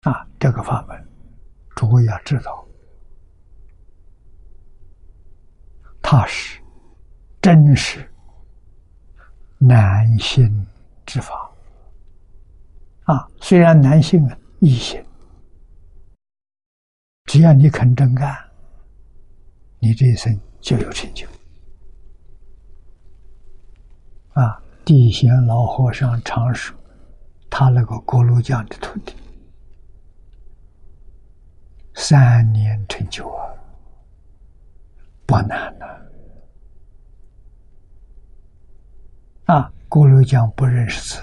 [0.00, 0.26] 啊！
[0.40, 1.08] 这个法门，
[1.76, 2.66] 诸位要知道，
[6.02, 6.60] 它是
[7.40, 8.12] 真实
[9.56, 10.66] 难信
[11.06, 11.48] 之法
[13.04, 13.28] 啊！
[13.40, 15.00] 虽然难性啊，易行，
[17.26, 18.47] 只要你肯真干。
[19.80, 21.26] 你这一生就有成就
[24.34, 24.62] 啊！
[24.84, 26.76] 地仙老和尚常说，
[27.50, 29.14] 他那个锅炉匠的徒弟，
[31.94, 33.54] 三年成就啊，
[35.26, 35.86] 不难呐！
[39.44, 41.20] 啊，锅炉匠不认识字，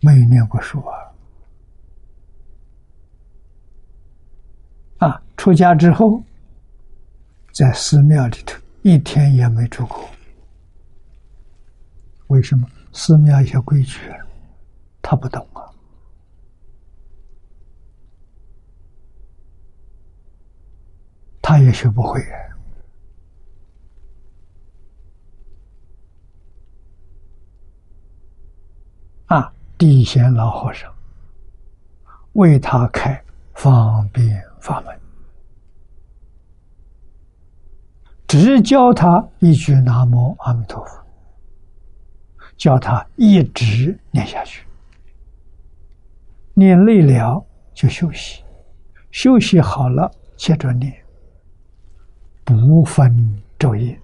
[0.00, 1.09] 没有念过书啊。
[5.00, 5.20] 啊！
[5.36, 6.22] 出家之后，
[7.52, 10.08] 在寺庙里头一天也没住过。
[12.28, 12.66] 为什么？
[12.92, 13.98] 寺庙一些规矩，
[15.02, 15.64] 他不懂啊。
[21.42, 22.20] 他也学不会。
[29.26, 29.52] 啊！
[29.78, 30.92] 地贤老和尚
[32.32, 33.24] 为他开
[33.54, 34.49] 方便。
[34.60, 35.00] 法门，
[38.28, 41.04] 只教他一句“南无阿弥陀佛”，
[42.56, 44.66] 叫他一直念下去。
[46.54, 48.44] 念累了就休息，
[49.10, 50.94] 休息好了接着念，
[52.44, 53.98] 不分昼夜。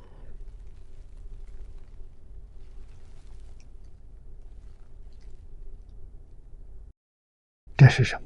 [7.77, 8.26] 这是什么？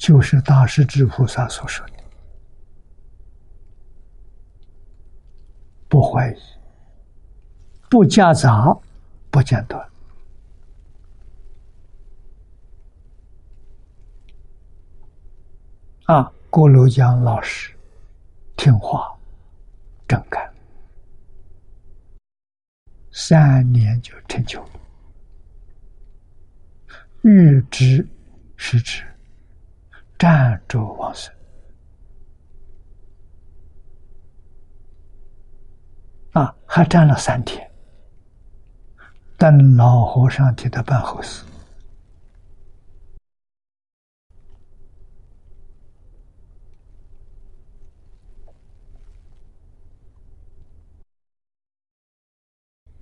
[0.00, 1.92] 就是大势至菩萨所说的，
[5.90, 6.40] 不怀疑，
[7.90, 8.74] 不夹杂，
[9.30, 9.86] 不间断。
[16.06, 17.76] 啊，郭楼江老师
[18.56, 19.14] 听话、
[20.08, 20.50] 正干，
[23.12, 24.70] 三年就成就了，
[27.20, 28.08] 预知
[28.56, 29.04] 是指
[30.20, 31.34] 站着往生
[36.32, 37.70] 啊，还站了三天，
[39.38, 41.42] 等老和尚替他办后事。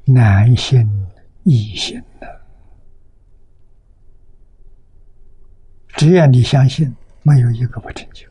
[0.04, 0.88] 难信
[1.42, 2.40] 易信的，
[5.88, 8.26] 只要你相信，没有一个不成就，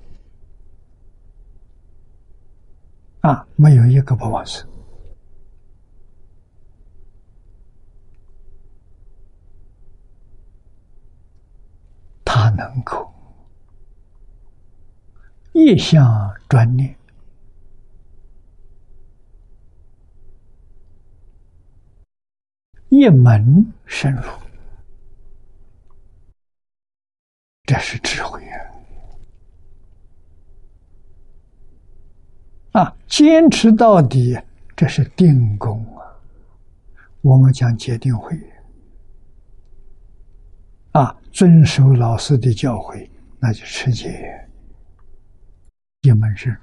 [3.21, 4.67] 啊，没有一个不往生。
[12.23, 13.11] 他能够
[15.53, 16.95] 一向专念。
[22.89, 24.23] 一门深入，
[27.63, 28.76] 这是智慧啊！
[32.77, 34.37] 啊，坚持到底，
[34.75, 36.05] 这是定功啊！
[37.21, 38.39] 我们讲戒定慧
[40.91, 43.09] 啊，遵守老师的教诲，
[43.39, 44.47] 那就持戒，
[46.01, 46.59] 一门深入，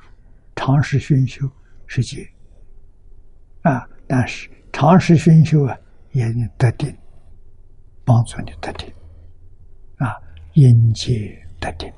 [0.54, 1.50] 长时熏修
[1.88, 2.30] 是戒
[3.62, 5.76] 啊，但是长时熏修啊。
[6.12, 6.96] 也能得定，
[8.04, 8.88] 帮助你得定，
[9.96, 10.14] 啊，
[10.52, 11.92] 因戒得定，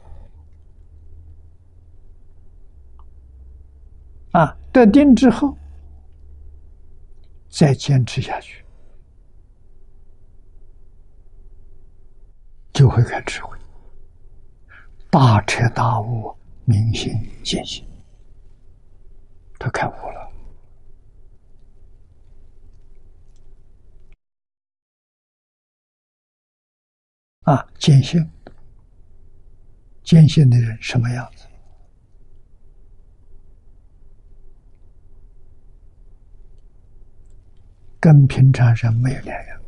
[4.37, 5.57] 啊，得定之后，
[7.49, 8.63] 再坚持下去，
[12.75, 13.57] 就会开智慧，
[15.09, 17.83] 大彻大悟，明心见性，
[19.59, 20.31] 他开悟了。
[27.45, 28.21] 啊，坚信，
[30.03, 31.46] 坚信的人什么样子？
[38.01, 39.61] 跟平常人没有两样。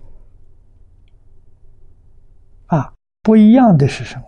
[2.66, 4.24] 啊，不一样的是什么？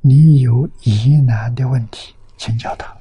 [0.00, 2.96] 你有疑难的问题，请教他，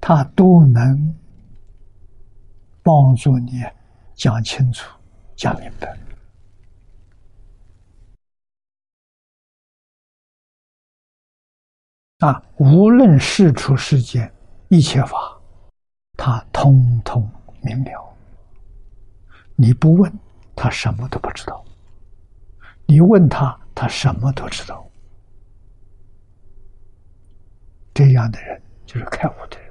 [0.00, 1.14] 他都能
[2.82, 3.62] 帮助你。
[4.14, 4.90] 讲清楚，
[5.36, 5.96] 讲明白。
[12.18, 14.28] 啊，无论事出世间
[14.68, 15.16] 一切法，
[16.16, 17.28] 他通通
[17.62, 18.16] 明了。
[19.56, 20.12] 你不问，
[20.54, 21.64] 他什么都不知道；
[22.84, 24.86] 你问他，他什么都知道。
[27.94, 29.68] 这样的人就是开悟的人。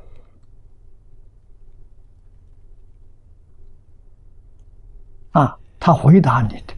[5.32, 6.74] 啊，他回答你的，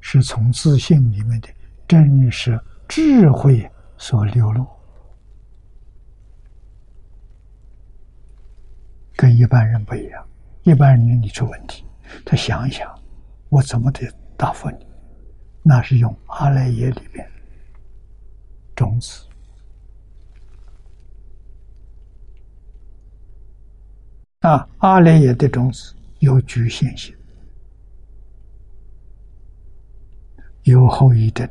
[0.00, 1.48] 是从自信里面的
[1.86, 4.66] 真实智慧所流露，
[9.20, 10.26] 跟一般人不一样。
[10.62, 11.84] 一般人你出问题，
[12.24, 12.90] 他想一想，
[13.50, 14.86] 我怎么得答复你？
[15.62, 17.30] 那是用阿赖耶里面
[18.74, 19.26] 种子
[24.40, 27.14] 啊，阿赖耶的种子有局限性。
[30.62, 31.46] 有后遗症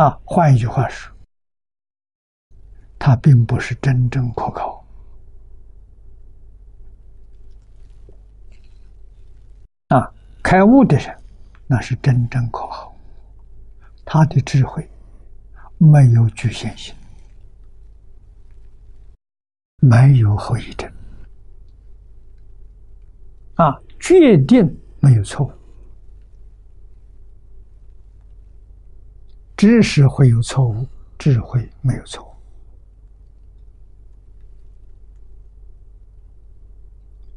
[0.00, 0.18] 啊！
[0.24, 1.14] 换一句话说，
[2.98, 4.82] 它并不是真正可靠
[9.88, 10.10] 啊！
[10.42, 11.14] 开悟的人，
[11.66, 12.96] 那是真正可靠，
[14.06, 14.88] 他的智慧
[15.76, 16.94] 没有局限性，
[19.82, 20.90] 没有后遗症。
[23.56, 24.64] 啊，决定
[25.00, 25.52] 没有错误，
[29.60, 30.88] 知识会有错误，
[31.18, 32.34] 智慧没有错误。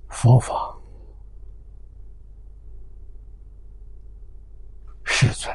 [0.07, 0.73] 佛法
[5.03, 5.53] 世尊，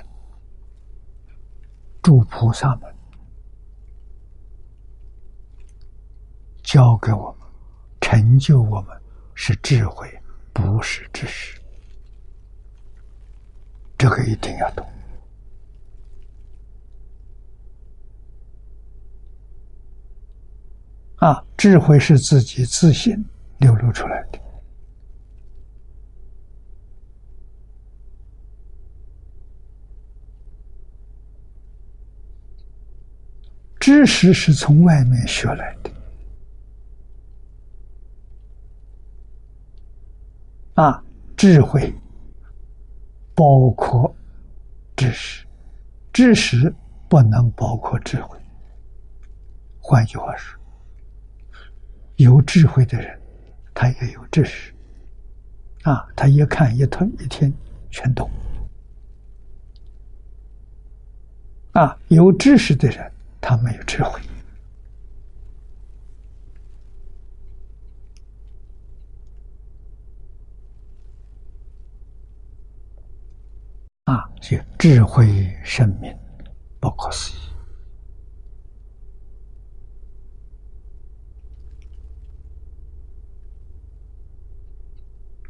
[2.02, 2.94] 诸菩萨们
[6.62, 7.48] 教给我们，
[7.98, 8.94] 成就我们
[9.34, 10.06] 是智慧。
[10.52, 11.58] 不是知识，
[13.96, 14.86] 这个一定要懂
[21.18, 23.24] 啊智慧是自己自信
[23.58, 24.38] 流露出来的。
[33.80, 35.90] 知识是从外面学来的。
[40.74, 41.02] 啊
[41.36, 41.92] 智慧
[43.34, 44.14] 包括
[44.94, 45.44] 知识
[46.12, 46.72] 知识
[47.08, 48.38] 不能包括智慧。
[49.80, 50.57] 换句话说
[52.18, 53.16] 有智慧的人，
[53.72, 54.72] 他也有知识，
[55.82, 57.52] 啊，他一看一通一听
[57.90, 58.28] 全懂。
[61.72, 64.20] 啊，有知识的人，他没有智慧。
[74.06, 76.12] 啊，就智慧生命
[76.80, 77.47] 不可思议，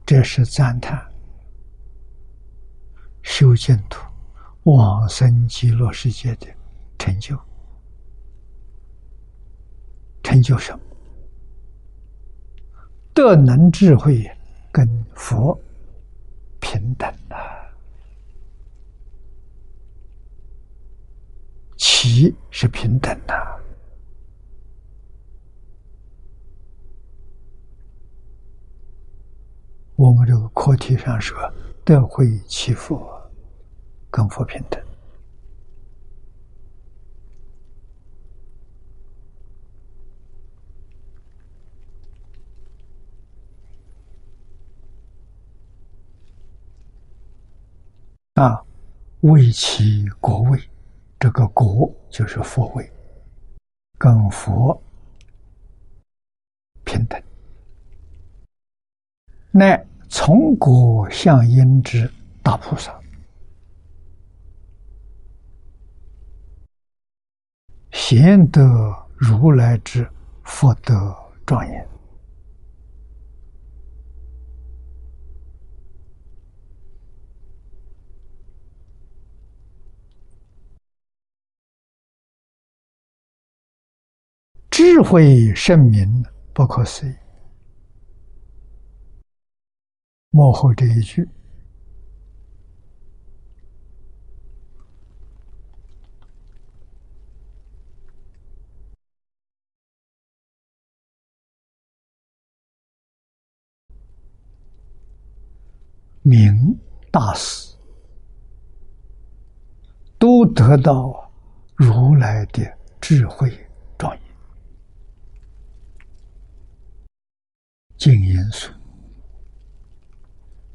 [0.09, 1.07] 这是赞叹
[3.23, 4.03] 修净土。
[4.63, 6.47] 往生极乐世界的
[6.99, 7.39] 成就，
[10.23, 10.81] 成就什么？
[13.13, 14.27] 德能智慧
[14.73, 15.59] 跟佛
[16.59, 17.37] 平等的，
[21.77, 23.58] 其是平等的。
[29.99, 31.37] 我们这个课题上说，
[31.85, 33.19] 德惠其佛。
[34.11, 34.83] 跟佛平等
[48.35, 48.65] 啊，
[49.21, 50.59] 为其国位，
[51.21, 52.91] 这个国就是佛位，
[53.99, 54.83] 跟佛
[56.85, 57.28] 平等。
[59.59, 62.09] 乃从国相应之
[62.45, 62.97] 大菩萨。
[67.91, 70.09] 贤德如来之
[70.45, 71.13] 福德
[71.45, 71.89] 庄严，
[84.71, 87.28] 智慧圣明不可思议。
[90.31, 91.29] 幕后这一句。
[106.23, 106.79] 明
[107.11, 107.75] 大师
[110.19, 111.33] 都得到
[111.75, 112.63] 如来的
[113.01, 113.51] 智慧
[113.97, 114.21] 庄严，
[117.97, 118.71] 净严肃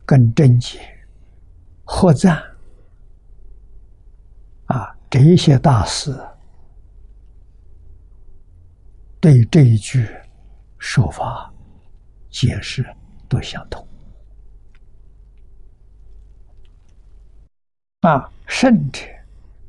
[0.05, 0.79] 跟真解
[1.83, 2.41] 合赞
[4.65, 6.11] 啊，这些大师
[9.19, 10.07] 对这一句
[10.77, 11.53] 说法
[12.29, 12.85] 解释
[13.29, 13.87] 都相同。
[18.01, 19.07] 啊，甚至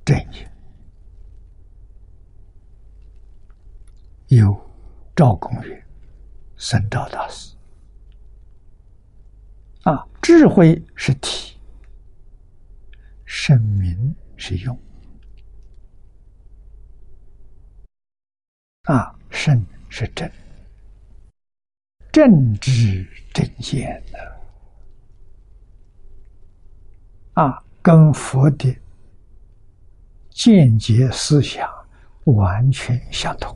[0.05, 0.51] 正业
[4.27, 4.53] 有
[5.15, 5.87] 赵公元、
[6.57, 7.54] 僧兆大师。
[9.85, 11.57] 啊，智慧是体，
[13.25, 14.79] 圣明是用。
[18.83, 20.31] 啊，圣是正，
[22.13, 24.41] 正知正见的。
[27.35, 27.61] 啊。
[27.85, 28.75] 跟佛的
[30.31, 31.69] 见解思想
[32.25, 33.55] 完全相同，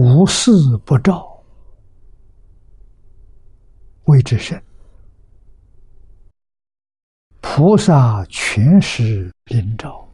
[0.00, 0.50] 无事
[0.82, 1.42] 不照，
[4.04, 4.58] 谓之圣。
[7.42, 10.08] 菩萨全是灵照。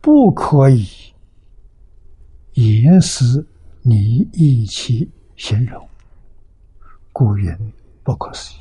[0.00, 0.86] 不可以
[2.52, 3.44] 言辞
[3.82, 5.88] 你一起形容，
[7.12, 7.72] 故云
[8.04, 8.58] 不可思议。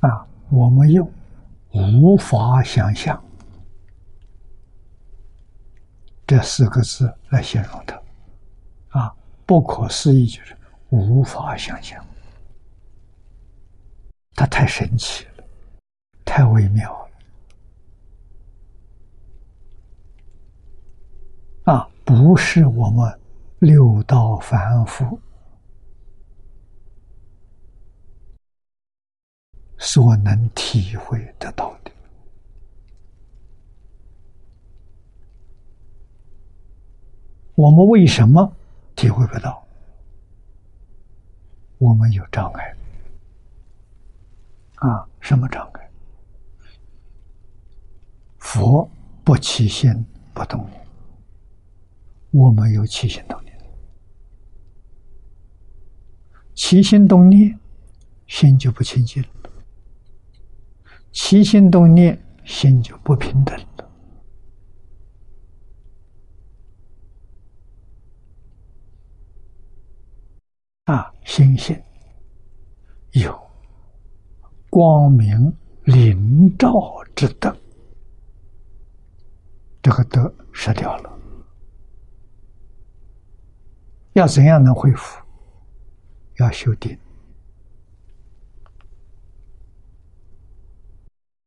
[0.00, 1.12] 啊，我们用
[1.72, 3.22] 无法想象
[6.32, 8.00] 这四个字来形容它。
[8.98, 9.14] 啊，
[9.44, 10.56] 不可思议就是
[10.88, 12.02] 无法想象，
[14.34, 15.44] 它太神奇了，
[16.24, 16.90] 太微妙
[21.66, 21.74] 了。
[21.74, 23.20] 啊，不是我们
[23.58, 25.20] 六道凡夫
[29.76, 31.81] 所能体会得到的。
[37.54, 38.52] 我们为什么
[38.96, 39.62] 体会不到？
[41.78, 42.74] 我们有障碍，
[44.76, 45.90] 啊，什么障碍？
[48.38, 48.88] 佛
[49.24, 50.86] 不起心不动念，
[52.30, 53.52] 我们有起心动念。
[56.54, 57.58] 起心动念，
[58.28, 59.28] 心就不清净了；
[61.10, 63.90] 起心动念，心就不平等了。
[70.84, 71.80] 啊，心性
[73.12, 73.38] 有
[74.68, 76.70] 光明灵照
[77.14, 77.56] 之德，
[79.80, 81.18] 这个德失掉了，
[84.14, 85.22] 要怎样能恢复？
[86.38, 86.98] 要修定。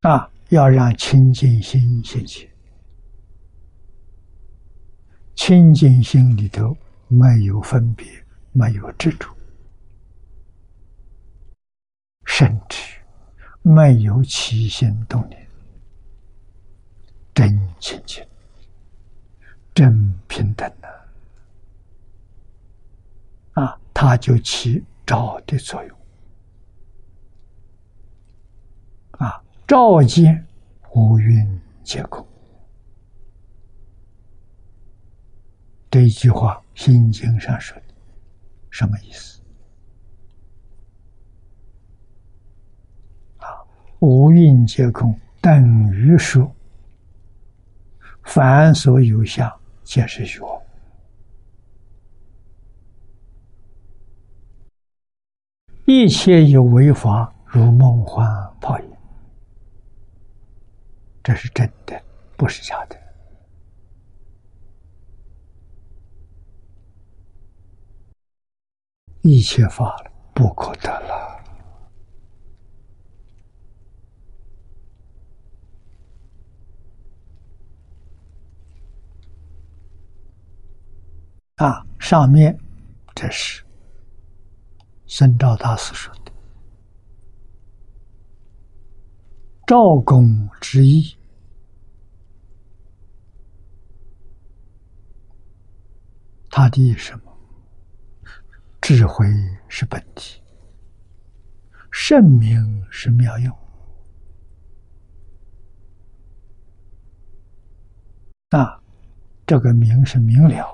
[0.01, 0.31] 啊！
[0.49, 2.47] 要让清净心现起，
[5.33, 6.77] 清净心里头
[7.07, 8.24] 没有分别，
[8.57, 9.27] 没有执着，
[12.25, 13.01] 甚至
[13.61, 15.45] 没有起心动念，
[17.33, 18.25] 真清净，
[19.73, 20.87] 真平等的。
[23.61, 25.97] 啊，它就起照的作用。
[29.19, 30.47] 啊，照见
[30.93, 32.25] 五蕴皆空，
[35.91, 37.84] 这一句话《心经》上说的，
[38.77, 39.41] 什么意思？
[43.37, 43.47] 啊，
[43.99, 46.53] 无云皆空等于说，
[48.23, 49.49] 凡所有相，
[49.85, 50.61] 皆是虚妄。
[55.85, 58.27] 一切有为法，如梦幻
[58.59, 58.91] 泡影，
[61.23, 61.97] 这是真的，
[62.35, 62.99] 不是假的。
[69.27, 69.95] 一切法
[70.35, 71.43] 不可得了
[81.55, 81.83] 啊！
[81.97, 82.55] 上面
[83.15, 83.65] 这是。
[85.07, 86.31] 孙兆大师说的
[89.65, 91.17] ：“赵公之意，
[96.51, 97.34] 他的什么？
[98.87, 99.25] 智慧
[99.67, 100.39] 是本体，
[101.89, 103.57] 圣明是妙用。
[108.51, 108.79] 啊，
[109.43, 110.71] 这个明是明了，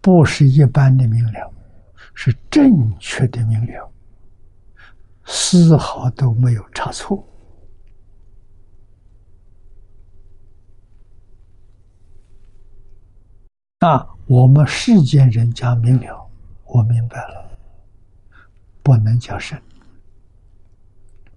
[0.00, 1.52] 不是一般的明了。”
[2.16, 3.92] 是正确的明了，
[5.26, 7.22] 丝毫都没有差错。
[13.80, 16.30] 啊，我们世间人讲明了，
[16.66, 17.50] 我明白了，
[18.82, 19.58] 不能叫圣。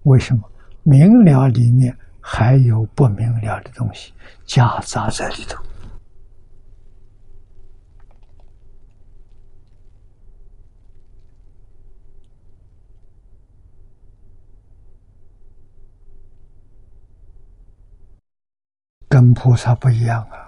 [0.02, 0.42] 为什么？
[0.82, 4.12] 明了里面还有不明了的东西
[4.44, 5.62] 夹杂在里头。
[19.08, 20.41] 跟菩萨不一样啊！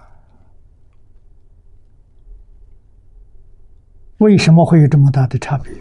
[4.19, 5.73] 为什么会有这么大的差别？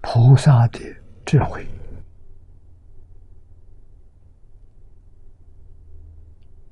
[0.00, 0.78] 菩萨的
[1.24, 1.66] 智慧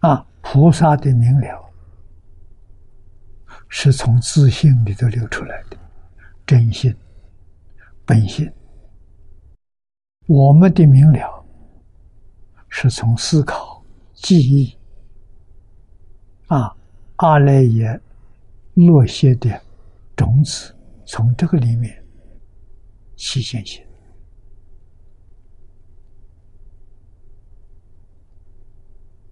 [0.00, 1.70] 啊，菩萨的明了，
[3.68, 5.76] 是从自信里头流出来的
[6.46, 6.94] 真心、
[8.04, 8.50] 本性。
[10.26, 11.36] 我们的明了。
[12.70, 13.82] 是从思考、
[14.12, 14.76] 记忆
[16.48, 16.76] 啊，
[17.18, 18.00] 阿赖耶
[18.74, 19.60] 落下的
[20.16, 22.04] 种子，从这个里面
[23.16, 23.84] 起现行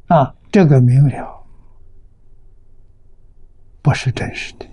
[0.08, 1.46] 啊，这个明了
[3.82, 4.66] 不是真实的。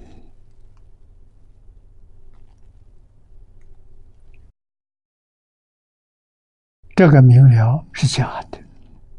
[6.95, 8.59] 这个明了是假的，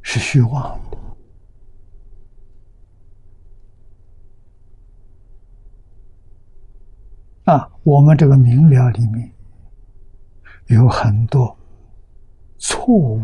[0.03, 1.04] 是虚妄的。
[7.45, 9.31] 啊，我们这个明了里面
[10.69, 11.55] 有很多
[12.59, 13.21] 错误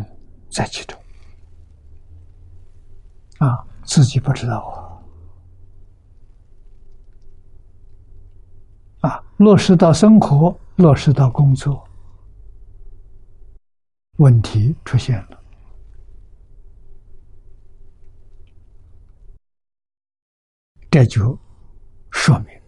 [0.51, 0.99] 在其中，
[3.39, 4.59] 啊，自己不知道
[9.01, 11.83] 啊，啊，落实到生活，落实到工作。
[14.19, 15.43] 问题出现了，
[20.91, 21.39] 这就
[22.11, 22.60] 说明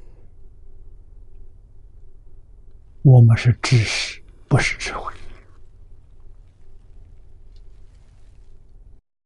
[3.03, 5.13] 我们是知识，不是智慧。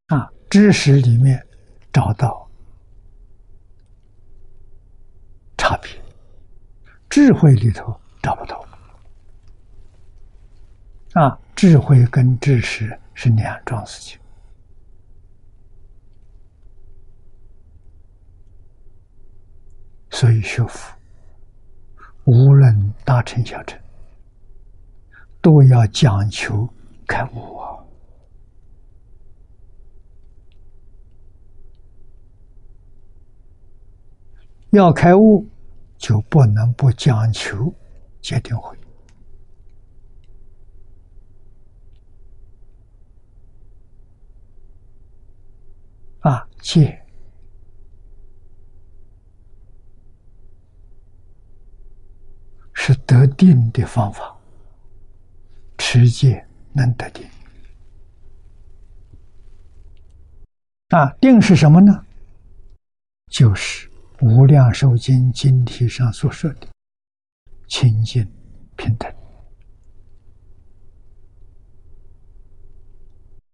[0.07, 1.47] 啊，知识里面
[1.93, 2.49] 找到
[5.59, 5.91] 差别，
[7.11, 8.67] 智慧里头找不到。
[11.13, 14.19] 啊，智慧跟知识是两桩事情。
[20.11, 20.96] 所以学佛，
[22.27, 23.81] 无论大乘小乘，
[25.41, 26.69] 都要讲求
[27.07, 27.79] 开悟啊！
[34.71, 35.47] 要开悟，
[35.99, 37.73] 就不能不讲求
[38.21, 38.77] 戒定慧
[46.19, 46.49] 啊！
[46.61, 47.06] 戒。
[52.87, 54.33] 是得定的方法，
[55.77, 57.27] 持戒能得定。
[60.91, 62.07] 啊，定是什么呢？
[63.27, 63.89] 就是
[64.21, 66.69] 《无量寿经》经题上所说的
[67.67, 68.25] 清净
[68.77, 69.13] 平等。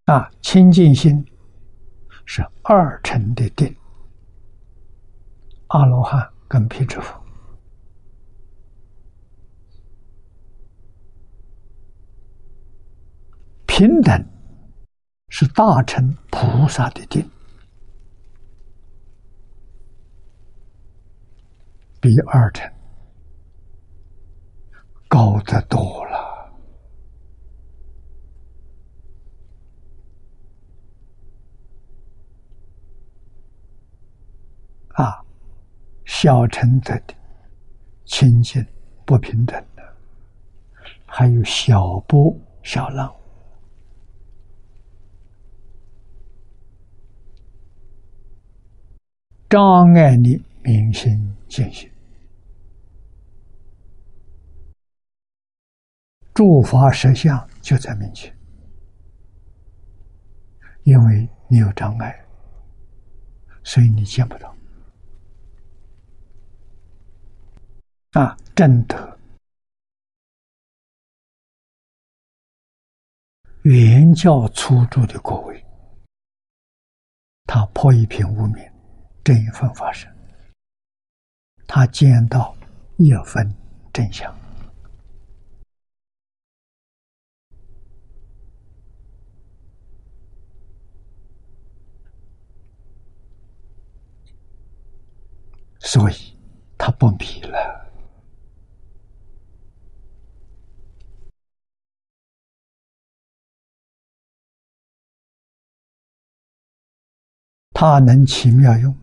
[0.05, 1.25] 啊，清净心
[2.23, 3.75] 是二乘的定，
[5.69, 7.22] 阿罗汉跟辟支佛。
[13.75, 14.23] 平等
[15.29, 17.27] 是大乘菩萨的定，
[21.99, 22.71] 比二乘
[25.07, 26.53] 高得多了。
[34.89, 35.25] 啊，
[36.05, 37.01] 小乘的
[38.05, 38.63] 清净
[39.03, 39.81] 不平等的，
[41.07, 43.11] 还有小波小浪。
[49.53, 51.87] 障碍你明心见性，
[56.33, 58.35] 诸法实相就在面前，
[60.85, 62.25] 因为你有障碍，
[63.63, 64.55] 所以你见不到。
[68.13, 69.19] 啊，正德
[73.61, 75.63] 原教初住的各位，
[77.45, 78.72] 他破一片无名。
[79.23, 80.13] 这一份发生，
[81.65, 82.53] 他见到
[82.97, 83.55] 一分
[83.93, 84.35] 真相，
[95.79, 96.37] 所以
[96.77, 97.89] 他不迷了。
[107.71, 109.02] 他能起妙用。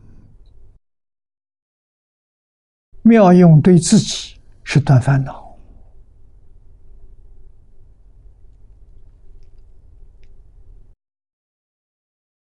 [3.03, 5.59] 妙用对自己是断烦恼，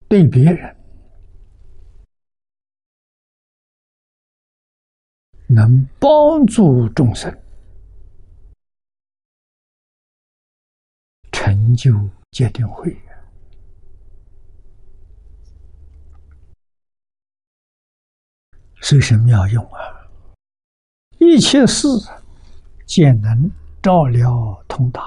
[0.08, 0.76] 对别人
[5.48, 7.36] 能帮助众生
[11.32, 12.96] 成就戒定慧，
[18.96, 19.99] 以是妙用啊！
[21.22, 21.86] 一切事
[22.86, 23.50] 皆能
[23.82, 25.02] 照料通达，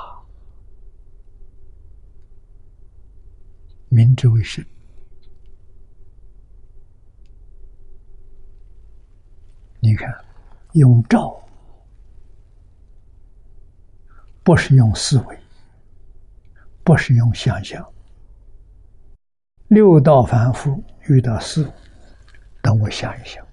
[3.89, 4.63] 明之为圣。
[9.79, 10.07] 你看，
[10.73, 11.35] 用照
[14.43, 15.39] 不是用思维，
[16.83, 17.83] 不是用想象。
[19.69, 21.67] 六道凡夫遇到事，
[22.61, 23.43] 等我想一想。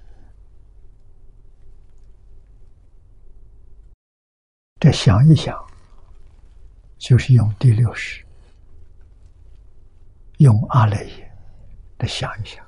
[4.81, 5.55] 这想一想，
[6.97, 8.25] 就是用第六识，
[10.39, 11.31] 用阿赖耶
[11.99, 12.65] 的想一想。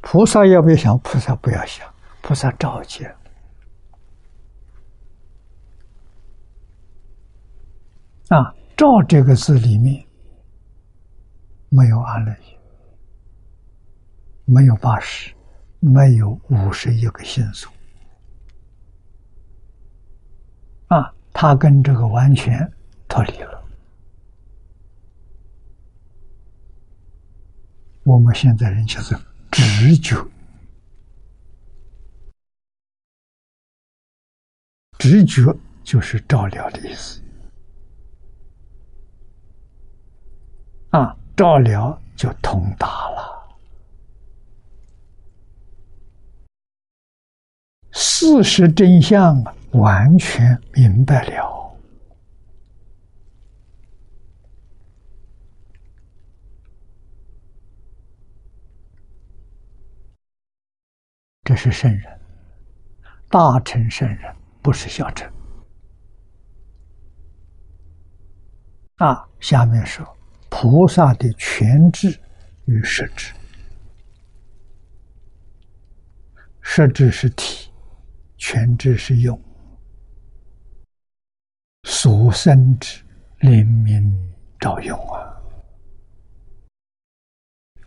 [0.00, 0.98] 菩萨要不要想？
[1.00, 1.86] 菩萨不要想，
[2.22, 3.14] 菩萨照见。
[8.28, 10.02] 啊，照这个字里面
[11.68, 12.58] 没有阿赖耶，
[14.46, 15.34] 没有八十，
[15.80, 17.70] 没有五十一个心所。
[20.90, 22.68] 啊，他跟这个完全
[23.08, 23.64] 脱离了。
[28.02, 29.16] 我们现在人叫做
[29.52, 30.16] 直觉，
[34.98, 37.22] 直觉就是照料的意思。
[40.90, 43.48] 啊，照料就通达了，
[47.92, 51.78] 事实真相啊完全明白了，
[61.44, 62.20] 这是圣人，
[63.28, 65.30] 大乘圣人，不是小乘。
[68.96, 70.06] 啊，下面说。
[70.52, 72.20] 菩萨的全智
[72.64, 73.32] 与实智，
[76.60, 77.70] 实智是体，
[78.36, 79.40] 全智是用，
[82.02, 82.98] 所生之
[83.40, 84.10] 灵明
[84.58, 85.20] 照用啊！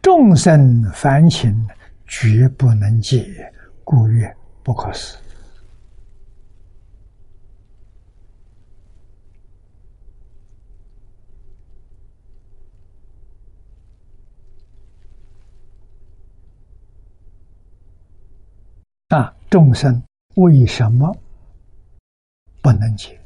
[0.04, 1.68] 众生凡情
[2.06, 3.52] 绝不能解，
[3.84, 5.18] 故曰不可思。
[19.08, 19.36] 啊！
[19.50, 20.04] 众生
[20.36, 21.12] 为什么
[22.62, 23.20] 不能解？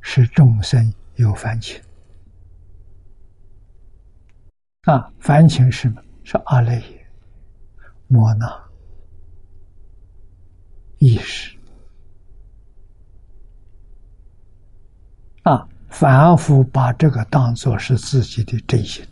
[0.00, 1.80] 是众生有烦情。
[4.82, 6.02] 啊，烦情是什么？
[6.24, 7.06] 是阿赖耶、
[8.06, 8.70] 摩那、
[10.98, 11.56] 意识。
[15.42, 19.04] 啊，反复把这个当做是自己的真心。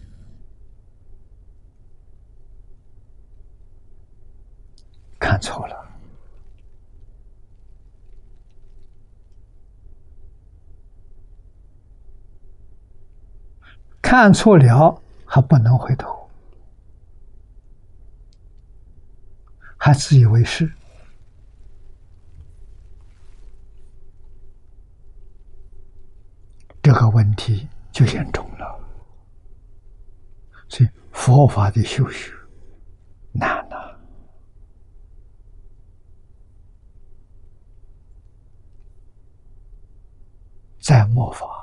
[5.18, 5.87] 看错了，
[14.10, 16.30] 看错了还不能回头，
[19.76, 20.72] 还自以为是，
[26.82, 28.80] 这个问题就严重了。
[30.70, 32.32] 所以佛法的修学
[33.30, 33.76] 难呐。
[40.80, 41.57] 在末法，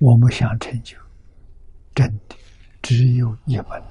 [0.00, 0.96] 我们想成就
[1.94, 2.34] 真的
[2.80, 3.82] 只有一门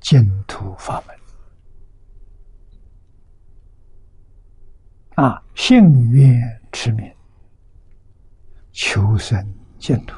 [0.00, 1.16] 净土法门
[5.16, 5.42] 啊！
[5.56, 5.76] 信
[6.10, 6.40] 愿
[6.70, 7.12] 持名，
[8.72, 9.36] 求生
[9.78, 10.14] 净土，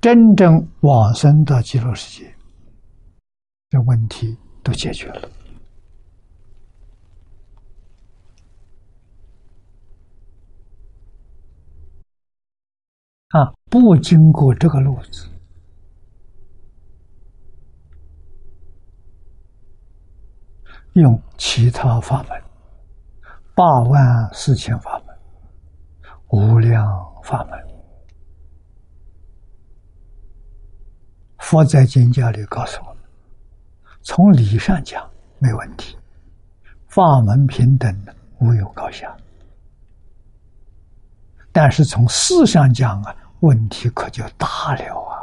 [0.00, 2.34] 真正往生到极乐世界，
[3.68, 5.28] 这问题都解决了。
[13.30, 15.28] 啊，不经过这个路子，
[20.94, 22.42] 用其他法门，
[23.54, 25.16] 八万四千法门，
[26.30, 26.84] 无量
[27.22, 27.56] 法门，
[31.38, 32.96] 佛在经教里告诉我们，
[34.02, 35.08] 从理上讲
[35.38, 35.96] 没问题，
[36.88, 37.96] 法门平等，
[38.40, 39.16] 无有高下。
[41.52, 45.18] 但是从事上讲啊，问题可就大了啊！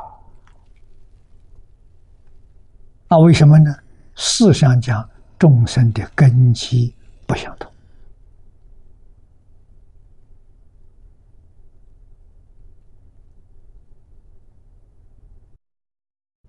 [3.10, 3.74] 那为什么呢？
[4.16, 5.10] 事上讲，
[5.40, 6.94] 众生的根基
[7.26, 7.72] 不相同，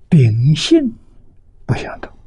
[0.08, 0.92] 秉性
[1.64, 2.17] 不相同。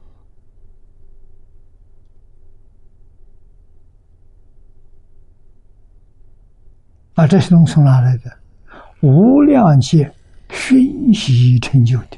[7.13, 8.38] 啊，这些东西从哪来的？
[9.01, 10.13] 无量劫
[10.49, 12.17] 熏习成就的。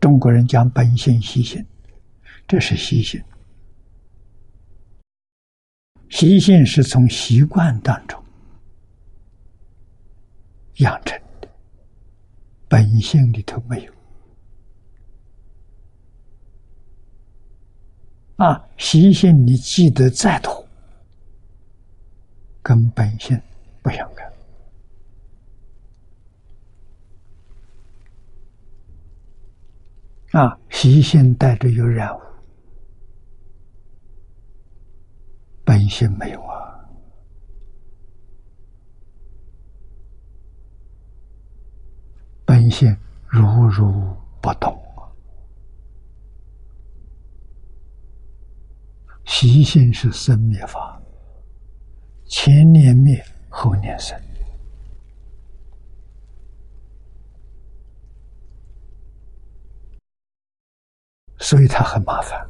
[0.00, 1.64] 中国人讲本性习性，
[2.48, 3.22] 这是习性。
[6.08, 8.20] 习性是从习惯当中
[10.76, 11.48] 养成的，
[12.68, 13.92] 本性里头没有。
[18.36, 20.66] 啊，习性你记得再多，
[22.62, 23.38] 跟本性。
[23.82, 24.30] 不想干
[30.32, 30.58] 啊！
[30.70, 32.20] 习性带着有染污，
[35.64, 36.88] 本性没有啊！
[42.44, 42.96] 本性
[43.26, 43.90] 如如
[44.40, 45.02] 不动啊
[49.24, 51.00] 习性是生灭法，
[52.26, 53.24] 前念灭。
[53.50, 54.18] 后年生。
[61.42, 62.48] 所以他很麻烦，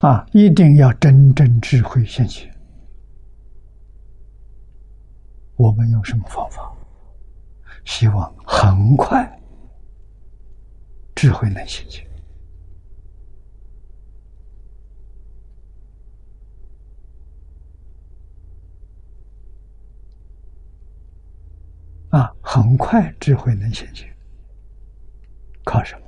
[0.00, 2.52] 啊，一定要真正智慧现前。
[5.56, 6.77] 我们用什么方法？
[7.88, 9.26] 希望很快
[11.16, 12.06] 智慧能显现。
[22.10, 24.14] 啊，很快智慧能显现，
[25.64, 26.06] 靠什么？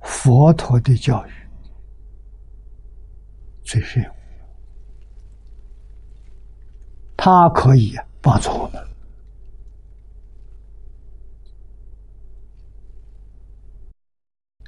[0.00, 1.30] 佛陀的教育
[3.62, 4.14] 最适用，
[7.16, 7.96] 他可以
[8.28, 8.86] 帮助我们。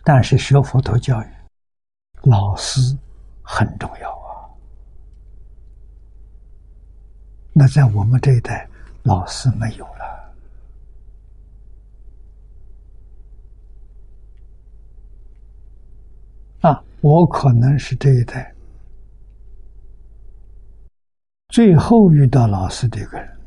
[0.03, 1.27] 但是学佛陀教育，
[2.23, 2.97] 老师
[3.43, 4.49] 很重要啊。
[7.53, 8.67] 那在我们这一代，
[9.03, 10.33] 老师没有了
[16.63, 16.83] 啊！
[17.03, 18.55] 我可能是这一代
[21.49, 23.40] 最后遇到老师的一个人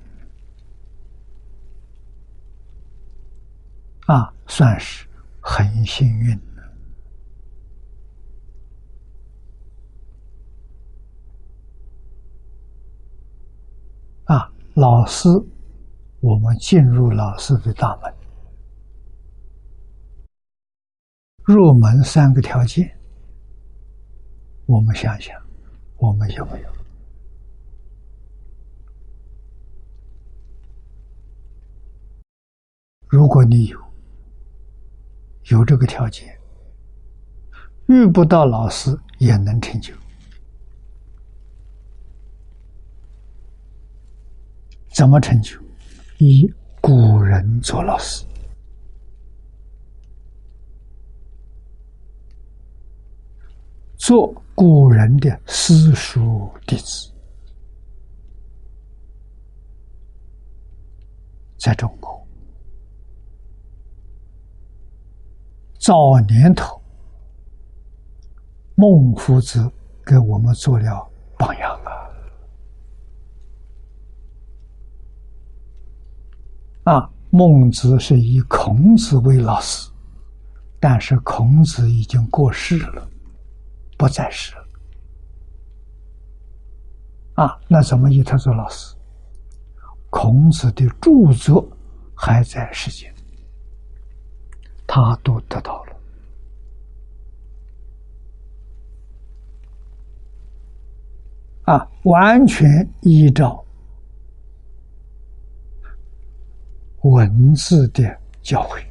[4.05, 5.07] 啊，算是
[5.39, 6.37] 很幸运。
[14.25, 15.29] 啊，老师，
[16.19, 18.13] 我们进入老师的大门，
[21.45, 22.97] 入门三个条件，
[24.65, 25.41] 我们想想，
[25.97, 26.69] 我们有没有？
[33.07, 33.92] 如果你有，
[35.49, 36.39] 有这个条件，
[37.87, 39.93] 遇不到老师也能成就。
[44.93, 45.59] 怎么成就？
[46.19, 46.47] 以
[46.79, 48.23] 古人做老师，
[53.97, 57.11] 做古人的私塾弟子，
[61.57, 62.12] 在中国
[65.83, 66.81] 早年头，
[68.75, 69.69] 孟夫子
[70.05, 71.77] 给我们做了榜样。
[76.85, 79.91] 啊，啊孟子是以孔子为老师，
[80.79, 83.05] 但是孔子已经过世了，
[83.97, 84.65] 不在世了。
[87.43, 88.95] 啊，那怎么以他做老师？
[90.09, 91.67] 孔子的著作
[92.15, 93.12] 还在世间，
[94.95, 95.95] 他都得到了。
[101.63, 103.65] 啊，完全依照。
[107.01, 108.03] 文字的
[108.43, 108.85] 教诲，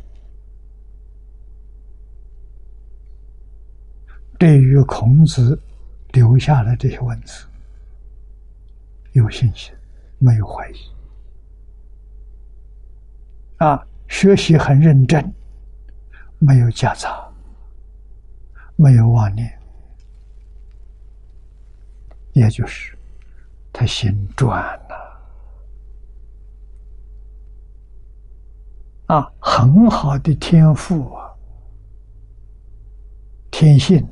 [4.41, 5.57] 对于孔子
[6.11, 7.47] 留下的这些文字，
[9.13, 9.73] 有信心，
[10.19, 10.75] 没有怀疑。
[13.59, 15.33] 啊，学习很认真，
[16.45, 17.33] 没有夹杂，
[18.75, 19.57] 没有妄念，
[22.33, 22.99] 也就是
[23.73, 25.23] 他心转了。
[29.07, 31.33] 啊，很好的天赋啊，
[33.53, 34.05] 天性，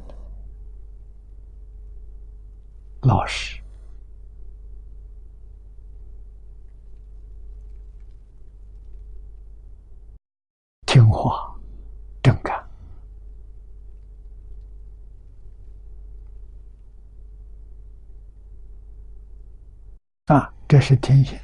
[3.01, 3.61] 老实，
[10.87, 11.50] 听话，
[12.23, 12.69] 正干，
[20.27, 21.39] 啊，这是天性。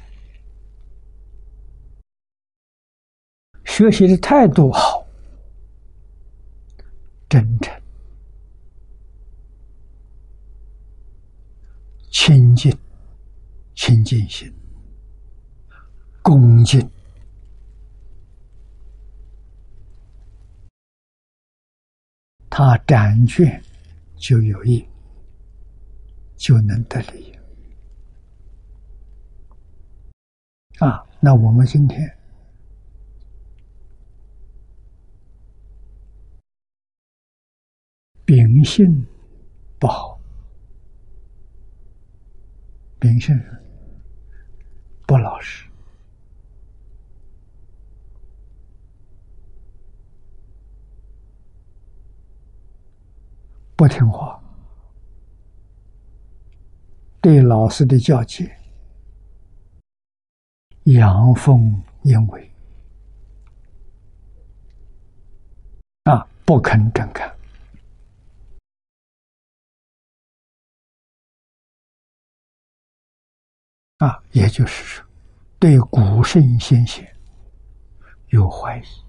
[3.65, 5.05] 学习的态度好，
[7.29, 7.81] 真诚、
[12.09, 12.75] 亲近、
[13.75, 14.51] 亲近心、
[16.23, 16.79] 恭敬，
[22.59, 23.63] 他展卷
[24.15, 24.83] 就有益，
[26.35, 27.37] 就能得利
[30.79, 31.05] 啊！
[31.19, 32.11] 那我们今天。
[38.25, 39.05] 秉性
[39.77, 40.19] 不好，
[42.99, 43.39] 秉性
[45.05, 45.66] 不老实，
[53.77, 54.41] 不听话，
[57.21, 58.51] 对老师的教诫
[60.85, 62.51] 阳奉阴违，
[66.05, 67.31] 啊，不肯正看。
[73.99, 75.05] 啊，也就是说，
[75.59, 77.07] 对古圣先贤
[78.29, 79.06] 有怀疑。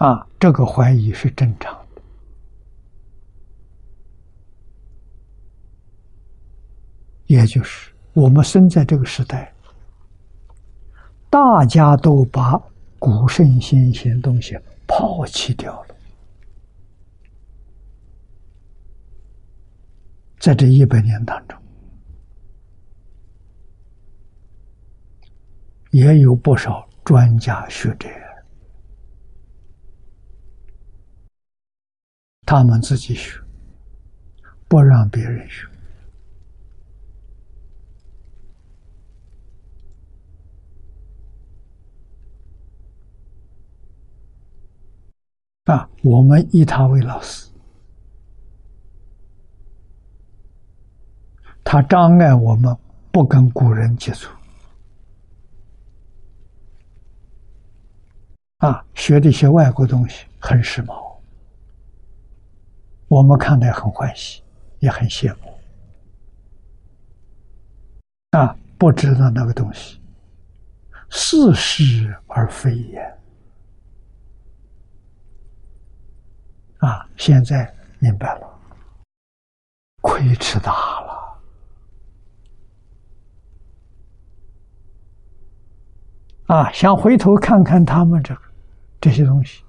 [0.00, 2.00] 啊，这个怀疑是正常的，
[7.26, 9.52] 也就是我们生在这个时代，
[11.28, 12.58] 大家都把
[12.98, 15.94] 古圣先贤东西抛弃掉了，
[20.38, 21.60] 在这一百年当中，
[25.90, 28.08] 也有不少专家学者。
[32.50, 33.38] 他们自己学，
[34.66, 35.68] 不让别人学。
[45.66, 47.48] 啊，我们以他为老师，
[51.62, 52.76] 他障碍我们
[53.12, 54.28] 不跟古人接触。
[58.56, 61.09] 啊，学这些外国东西很时髦。
[63.10, 64.40] 我们看来很欢喜，
[64.78, 65.58] 也很羡慕
[68.38, 68.56] 啊！
[68.78, 70.00] 不知道那个东西
[71.10, 73.18] 似是而非也
[76.78, 77.04] 啊！
[77.16, 78.48] 现在明白了，
[80.02, 80.70] 亏吃大
[81.00, 81.40] 了
[86.46, 86.70] 啊！
[86.70, 88.40] 想回头看看他们这个
[89.00, 89.64] 这些东西。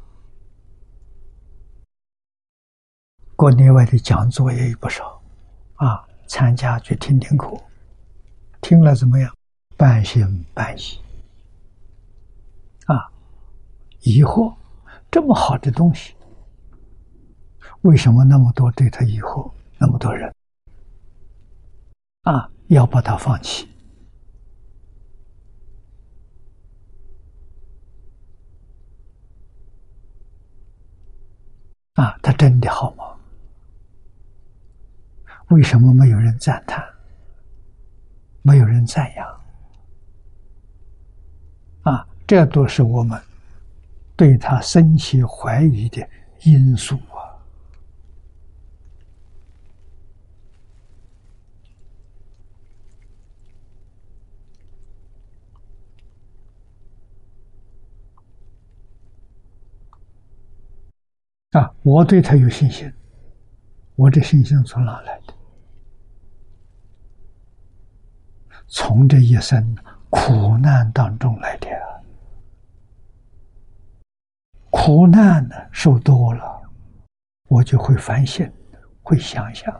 [3.41, 5.19] 国内外的讲座也有不少，
[5.77, 7.59] 啊，参加去听听课，
[8.61, 9.35] 听了怎么样？
[9.75, 10.99] 半信半疑，
[12.85, 13.09] 啊，
[14.01, 14.53] 疑惑，
[15.09, 16.13] 这么好的东西，
[17.81, 19.51] 为什么那么多对他疑惑？
[19.79, 20.31] 那么多人，
[22.21, 23.67] 啊，要把它放弃，
[31.95, 33.10] 啊，他真的好吗？
[35.51, 36.81] 为什么没有人赞叹？
[38.41, 39.41] 没有人赞扬？
[41.81, 43.21] 啊，这都是我们
[44.15, 46.07] 对他深切怀疑的
[46.43, 46.95] 因素
[61.51, 61.59] 啊！
[61.59, 62.89] 啊，我对他有信心，
[63.95, 65.33] 我这信心从哪来的？
[68.73, 69.75] 从这一生
[70.09, 71.67] 苦难当中来的，
[74.69, 76.61] 苦难呢受多了，
[77.49, 78.49] 我就会反省，
[79.03, 79.73] 会想想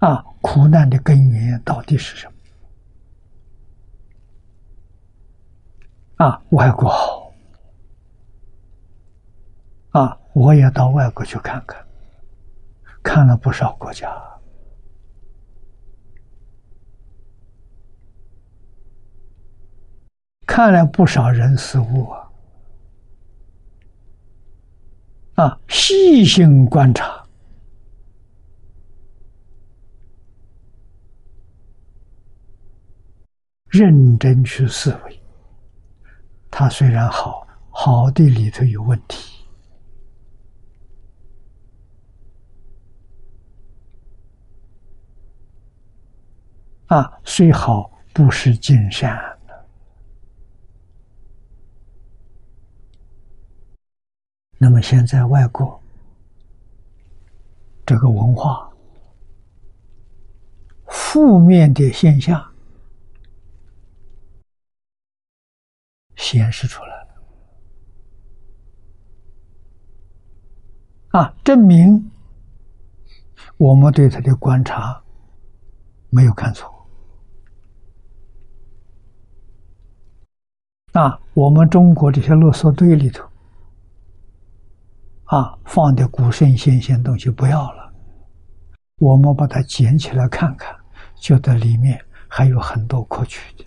[0.00, 2.30] 啊，啊，苦难的根源到底是什
[6.18, 6.26] 么？
[6.26, 7.32] 啊，外国好，
[9.92, 11.82] 啊，我也到外国去看看，
[13.02, 14.31] 看了不少国家。
[20.44, 22.30] 看了不少人事物啊，
[25.34, 27.24] 啊，细心观察，
[33.68, 35.22] 认真去思维，
[36.50, 39.46] 它虽然好，好的里头有问题，
[46.88, 49.18] 啊，虽好不是尽善。
[54.62, 55.82] 那么现在外国
[57.84, 58.70] 这个文化
[60.86, 62.40] 负面的现象
[66.14, 67.08] 显示出来了
[71.08, 72.08] 啊，证明
[73.56, 75.02] 我们对他的观察
[76.08, 76.72] 没有看错
[80.92, 83.31] 啊，我们中国这些垃圾堆里头。
[85.32, 87.90] 啊，放的古圣先贤东西不要了，
[88.98, 90.78] 我们把它捡起来看看，
[91.16, 91.98] 觉得里面
[92.28, 93.64] 还有很多可取的。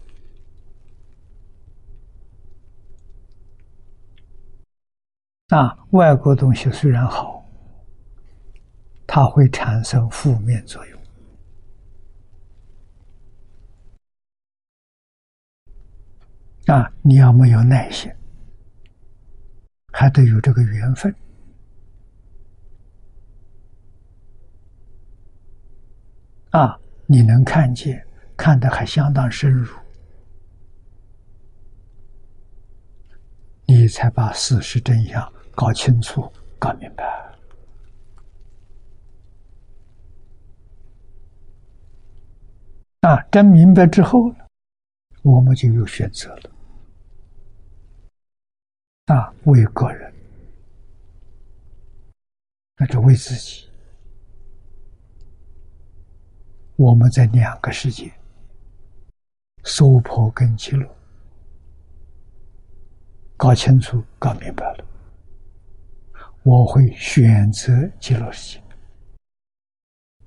[5.57, 7.43] 啊，外国东西虽然好，
[9.07, 11.01] 它会产生负面作用。
[16.67, 18.11] 啊，你要没有耐心，
[19.91, 21.11] 还得有这个缘分。
[26.55, 28.01] 啊，你能看见，
[28.37, 29.75] 看得还相当深入，
[33.65, 37.03] 你才把事实真相搞清楚、搞明白。
[43.01, 44.33] 啊，真明白之后
[45.23, 46.51] 我们就有选择了。
[49.07, 50.13] 啊，为个人，
[52.77, 53.64] 那就为自己。
[56.77, 58.11] 我们在两个世界，
[59.63, 60.85] 娑婆跟极乐，
[63.37, 64.85] 搞清楚、搞明白了，
[66.43, 68.63] 我会选择极乐世界，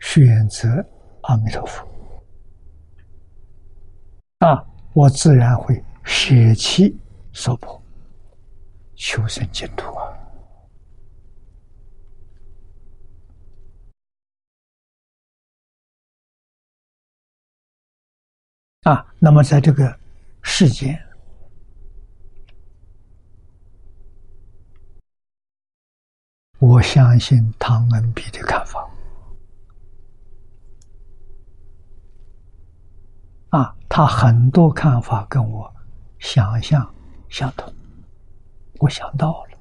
[0.01, 0.69] 选择
[1.25, 1.87] 阿弥陀佛。
[4.39, 4.65] 啊，
[4.95, 6.99] 我自然会舍弃
[7.33, 7.83] 娑婆，
[8.97, 10.18] 求生净土啊。
[18.89, 19.94] 啊，那么在这个
[20.40, 20.98] 世间，
[26.59, 28.89] 我相信唐恩比的看法。
[33.51, 35.70] 啊，他很多看法跟我
[36.19, 36.90] 想象
[37.28, 37.70] 相同，
[38.78, 39.59] 我想到了。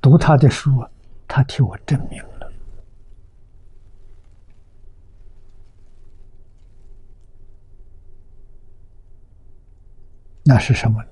[0.00, 0.86] 读他的书，
[1.26, 2.22] 他替我证明。
[10.44, 11.02] 那是什么？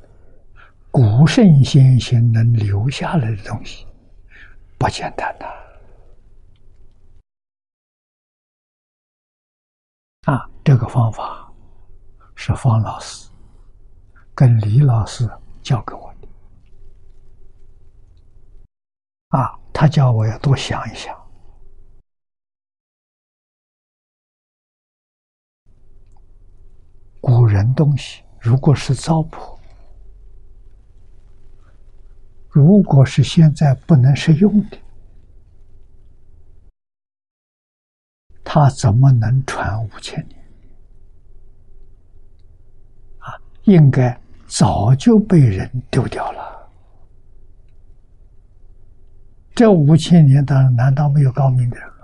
[0.91, 3.87] 古圣先贤能留下来的东西，
[4.77, 5.47] 不简单呐！
[10.33, 11.49] 啊，这个方法
[12.35, 13.31] 是方老师
[14.35, 15.31] 跟李老师
[15.63, 16.29] 教给我的。
[19.29, 21.17] 啊，他叫我要多想一想，
[27.21, 28.25] 古人东西。
[28.41, 29.59] 如果是糟粕，
[32.49, 34.79] 如果是现在不能使用的，
[38.43, 40.41] 它怎么能传五千年？
[43.19, 46.71] 啊，应该早就被人丢掉了。
[49.55, 51.95] 这五千年当中，难道没有高明的人吗？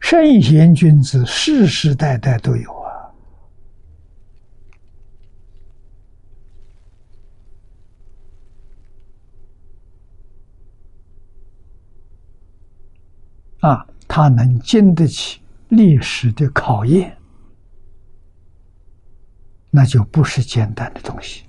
[0.00, 2.79] 圣贤君子世世代代都有。
[13.60, 17.16] 啊，他能经得起历史的考验，
[19.70, 21.44] 那就不是简单的东西。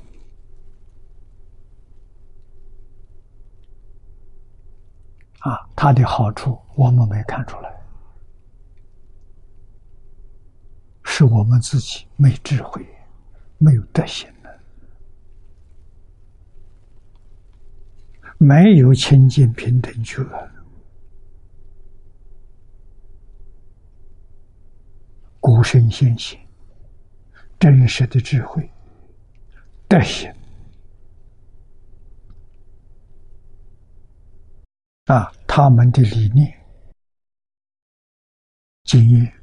[5.39, 7.73] 啊，它的好处我们没看出来，
[11.03, 12.85] 是我们自己没智慧，
[13.57, 14.59] 没有德行的，
[18.37, 20.23] 没有清净平等觉。
[25.41, 26.39] 古圣先贤
[27.59, 28.71] 真实的智慧、
[29.87, 30.31] 德行
[35.05, 36.47] 啊，他们的理念、
[38.83, 39.33] 经验，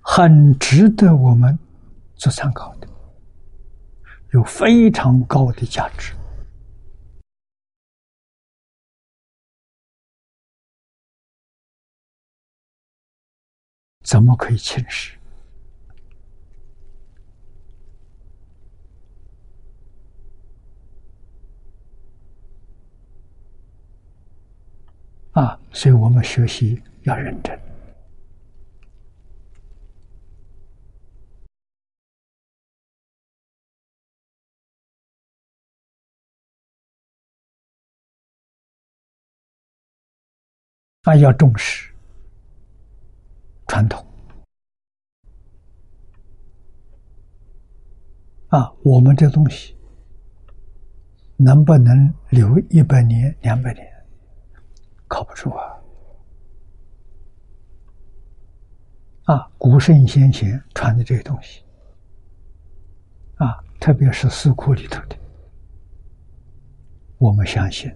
[0.00, 1.58] 很值得我们
[2.14, 2.88] 做参考的，
[4.32, 6.14] 有非常高的价值。
[14.10, 15.16] 怎么可以轻视？
[25.30, 25.56] 啊！
[25.72, 27.56] 所以我们学习要认真，
[41.04, 41.89] 啊，要重视。
[43.70, 44.04] 传统
[48.48, 49.76] 啊，我们这东西
[51.36, 53.86] 能不能留一百年、两百年？
[55.06, 55.62] 靠不住啊！
[59.26, 61.62] 啊，古圣先贤传的这些东西
[63.36, 65.16] 啊，特别是四库里头的，
[67.18, 67.88] 我们相信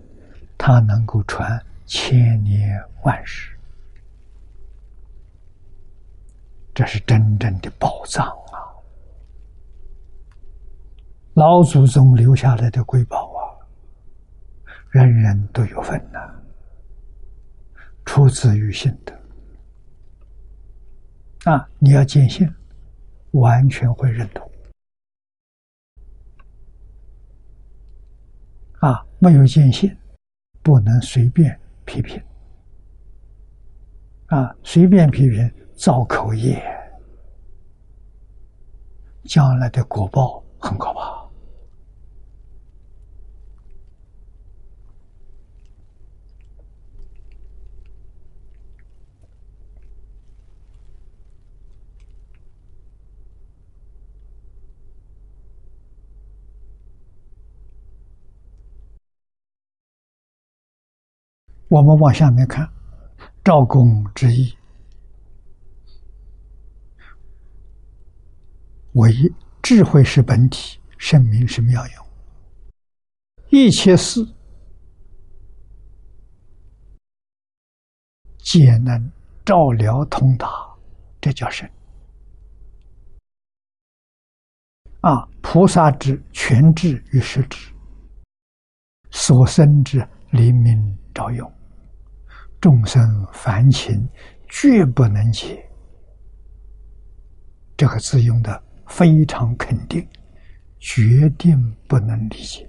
[0.56, 3.53] 它能够传千年万世。
[6.74, 8.58] 这是真正的宝藏啊！
[11.34, 13.42] 老祖宗留下来的瑰宝啊，
[14.90, 16.18] 人人都有份呐。
[18.04, 19.12] 出自于心的。
[21.50, 22.52] 啊，你要坚信，
[23.30, 24.50] 完全会认同。
[28.80, 29.96] 啊，没有坚信，
[30.62, 32.20] 不能随便批评。
[34.26, 36.62] 啊，随便批评造口业，
[39.24, 41.22] 将来的果报很可怕。
[61.68, 62.68] 我们往下面看，
[63.42, 64.56] 赵公之意，
[68.94, 69.12] 为
[69.62, 72.06] 智慧是本体，圣明是妙用，
[73.50, 74.24] 一切事
[78.38, 79.12] 皆能
[79.44, 80.48] 照料通达，
[81.20, 81.68] 这叫圣。
[85.00, 87.72] 啊，菩萨之全智与实智，
[89.10, 91.52] 所生之灵明照用。
[92.60, 94.08] 众生凡情，
[94.48, 95.68] 绝不能解。
[97.76, 100.06] 这个字用的非常肯定，
[100.78, 102.68] 决定不能理解，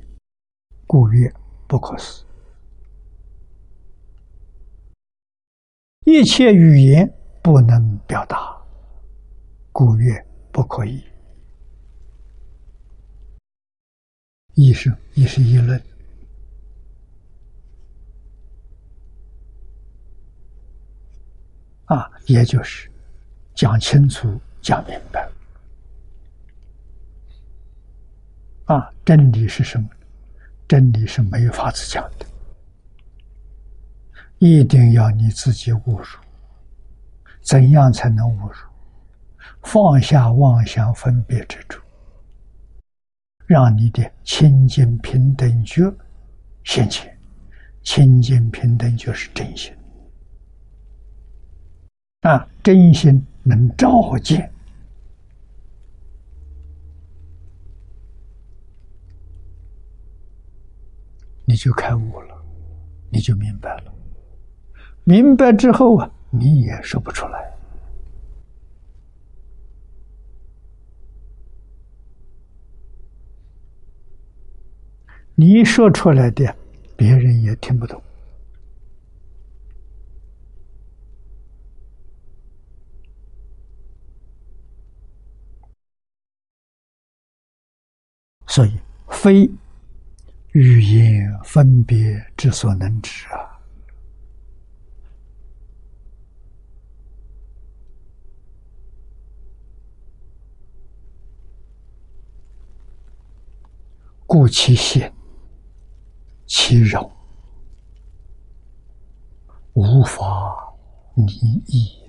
[0.88, 1.32] 故曰
[1.68, 2.24] 不可思。
[6.06, 7.12] 一切语言
[7.42, 8.56] 不能表达，
[9.72, 11.04] 故曰不可以。
[14.54, 15.82] 一生一是议论。
[21.86, 22.90] 啊，也就是
[23.54, 25.30] 讲清楚、讲明白。
[28.66, 29.88] 啊，真理是什么？
[30.68, 32.26] 真理是没有法子讲的，
[34.40, 36.06] 一定要你自己悟入。
[37.42, 38.56] 怎样才能悟入？
[39.62, 41.80] 放下妄想分别之处，
[43.46, 45.84] 让你的清净平等觉
[46.64, 47.16] 现前。
[47.84, 49.72] 清净平等就是真心。
[52.22, 54.52] 啊，真心能照见，
[61.46, 62.44] 你就开悟了，
[63.12, 63.94] 你就明白了。
[65.04, 67.54] 明白之后啊，你也说不出来。
[75.36, 76.56] 你说出来的，
[76.96, 78.02] 别人也听不懂。
[88.48, 89.50] 所以，非
[90.56, 93.60] 欲言分别之所能知啊，
[104.26, 105.14] 故其显，
[106.46, 107.12] 其柔，
[109.74, 110.74] 无法
[111.16, 111.34] 拟
[111.68, 112.02] 议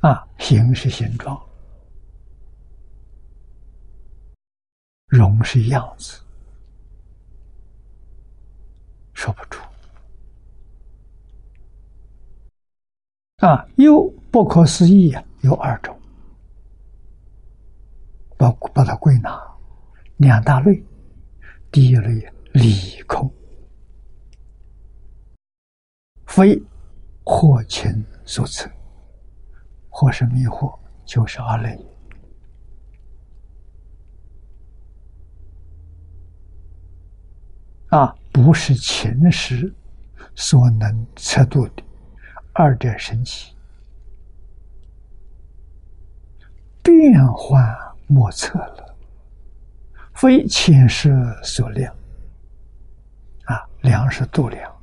[0.00, 1.42] 啊，形是形状。
[5.12, 6.22] 容是样子，
[9.12, 9.62] 说不出
[13.46, 13.68] 啊！
[13.76, 15.94] 又不可思议啊，有二种，
[18.38, 19.38] 把把它归纳
[20.16, 20.82] 两大类。
[21.70, 23.30] 第一类理空，
[26.24, 26.58] 非
[27.22, 28.66] 惑情所赐，
[29.90, 31.78] 或是迷惑，就是二类。
[37.92, 39.70] 啊，不是前识
[40.34, 41.82] 所能测度的，
[42.54, 43.54] 二者神奇，
[46.82, 47.62] 变幻
[48.06, 48.96] 莫测了，
[50.14, 51.94] 非前识所量。
[53.44, 54.74] 啊，量是度量，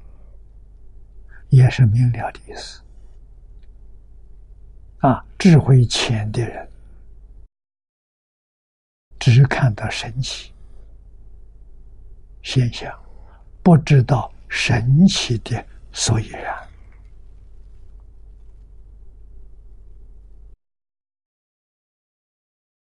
[1.50, 2.80] 也是明了的意思。
[5.00, 6.70] 啊，智慧浅的人，
[9.18, 10.54] 只看到神奇。
[12.42, 12.92] 现象
[13.62, 16.68] 不知道神奇的所以然，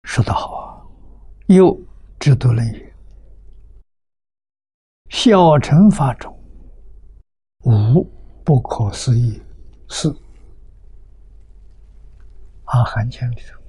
[0.04, 0.82] 说得好啊！
[1.48, 1.80] 又
[2.20, 2.94] 知多论语，
[5.10, 6.34] 小乘法中
[7.66, 8.04] 无
[8.44, 9.42] 不可思议
[9.90, 10.14] 事，
[12.66, 13.63] 阿含经里头。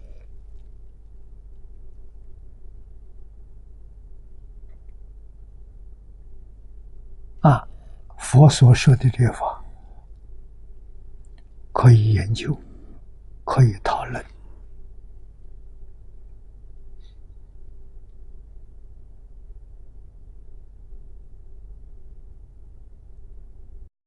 [7.44, 7.62] 啊，
[8.16, 9.62] 佛所说的这法
[11.74, 12.58] 可以研究，
[13.44, 14.24] 可以讨论。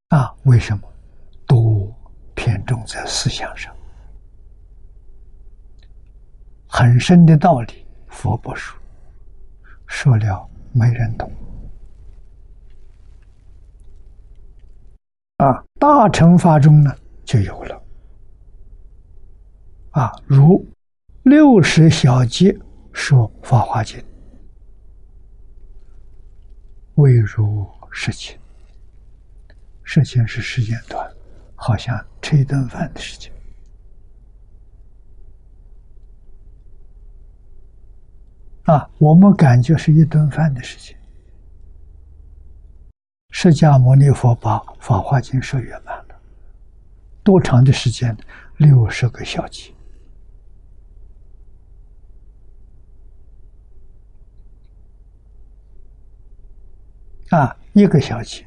[0.07, 0.81] 啊，为什么
[1.45, 1.93] 都
[2.33, 3.71] 偏重在思想上？
[6.67, 8.75] 很深的道理，佛不说，
[9.85, 11.31] 说了没人懂。
[15.37, 16.91] 啊，大乘法中呢
[17.23, 17.83] 就有了。
[19.91, 20.65] 啊，如
[21.21, 22.57] 六十小节
[22.91, 23.99] 说《法华经》，
[26.95, 28.35] 未如实情。
[29.83, 31.07] 事情是时间短，
[31.53, 33.31] 好像吃一顿饭的时间。
[38.63, 40.96] 啊，我们感觉是一顿饭的事情。
[43.39, 46.19] 释迦牟尼佛把《法华经》说圆满了，
[47.23, 48.17] 多长的时间？
[48.57, 49.71] 六十个小节。
[57.29, 58.43] 啊，一个小节。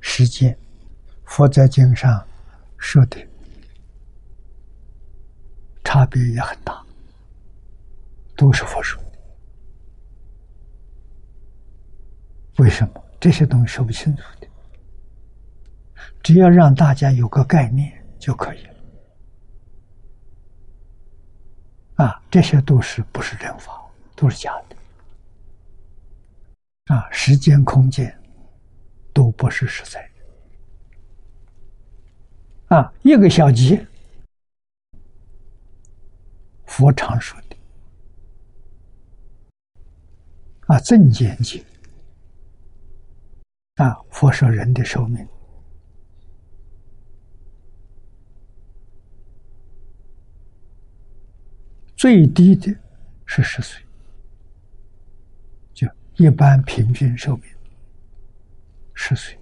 [0.00, 0.56] 时间，
[1.24, 2.24] 佛在经上
[2.78, 3.18] 说的
[5.82, 6.80] 差别也很大，
[8.36, 9.08] 都是佛说的。
[12.56, 14.48] 为什么这些东西说不清楚的？
[16.22, 18.70] 只要让大家有个概念就可以了。
[22.04, 23.80] 啊，这些都是不是真法，
[24.16, 24.76] 都是假的。
[26.94, 28.16] 啊，时间、空间。
[29.14, 30.10] 都不是实在
[32.70, 32.90] 的啊！
[33.02, 33.86] 一个小节，
[36.64, 37.56] 佛常说的
[40.68, 41.62] 啊，增减节
[43.76, 45.26] 啊，佛说人的寿命
[51.96, 52.74] 最低的
[53.24, 53.80] 是十岁，
[55.72, 57.44] 就一般平均寿命。
[58.92, 59.38] 十岁，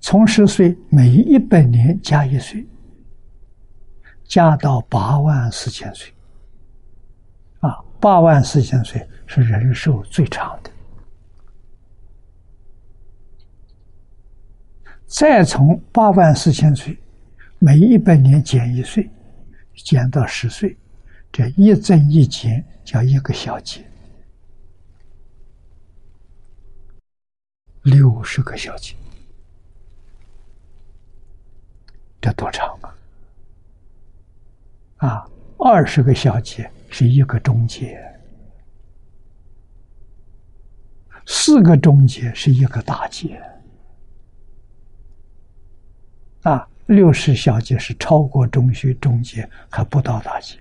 [0.00, 2.66] 从十岁每一百年加一岁，
[4.24, 6.10] 加到八万四千岁。
[7.60, 10.70] 啊，八万四千岁是人寿最长的。
[15.06, 16.98] 再从八万四千岁，
[17.58, 19.08] 每一百年减一岁，
[19.74, 20.76] 减到十岁，
[21.30, 23.84] 这一增一减叫一个小节。
[27.82, 28.96] 六十个小节，
[32.18, 32.96] 这多长啊！
[35.06, 38.02] 啊，二十个小节是一个中节，
[41.26, 43.38] 四个中节是一个大节，
[46.40, 50.58] 啊，六十小节是超过中学中节还不到大节，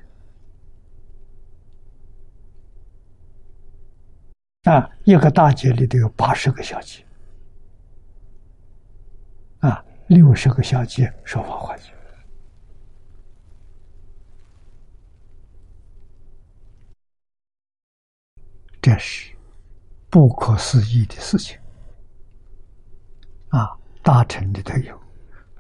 [4.64, 7.04] 啊，一个大节里头有八十个小节。
[9.60, 11.91] 啊，六十个小节说法华经，
[18.82, 19.34] 这是
[20.10, 21.58] 不可思议的事情。
[23.50, 25.03] 啊，大臣里头有，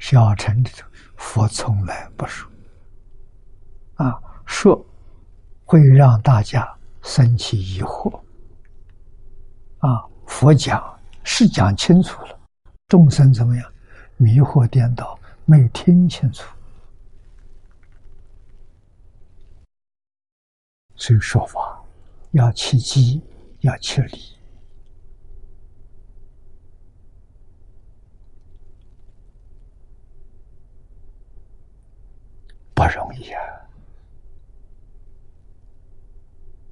[0.03, 0.85] 小乘里头
[1.15, 2.51] 佛从来不说。
[3.95, 4.85] 啊，说
[5.63, 6.69] 会让大家
[7.01, 8.19] 生起疑惑。
[9.77, 12.37] 啊，佛讲是讲清楚了，
[12.89, 13.73] 众生怎么样？
[14.17, 16.43] 迷惑颠倒，没听清楚，
[20.95, 21.81] 所以说法
[22.31, 23.21] 要切机，
[23.61, 24.32] 要切理，
[32.73, 33.41] 不容易啊！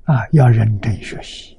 [0.05, 1.57] 啊，要认真学习，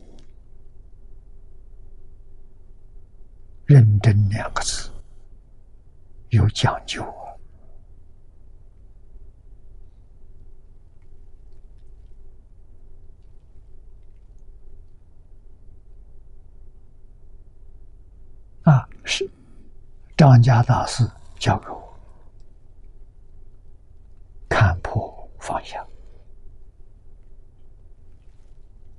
[3.67, 4.91] 认真两个字。
[6.31, 7.03] 有讲究
[18.65, 18.73] 啊！
[18.73, 19.29] 啊，是
[20.17, 21.07] 张家大师
[21.39, 21.82] 教给我
[24.53, 25.83] 看破放下。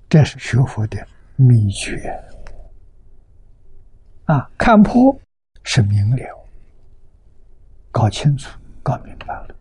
[0.09, 2.11] 这是学佛的秘诀。
[4.25, 5.15] 啊看破
[5.63, 6.49] 是明了
[7.91, 9.55] 搞清楚搞明白了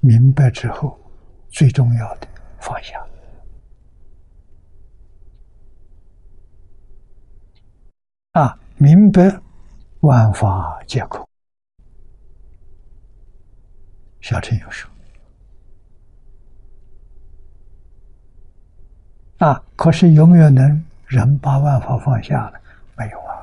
[0.00, 0.98] 明白之后
[1.50, 2.26] 最重要的
[2.58, 3.04] 放下。
[8.30, 9.38] 啊明白
[10.00, 11.28] 万法皆空
[14.22, 14.88] 小乘有说
[19.38, 22.60] 啊，可是有没有能人把万法放下了？
[22.96, 23.34] 没有啊。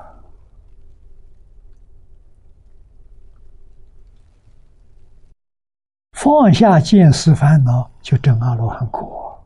[6.14, 9.38] 放下见思烦恼，就证阿罗汉果；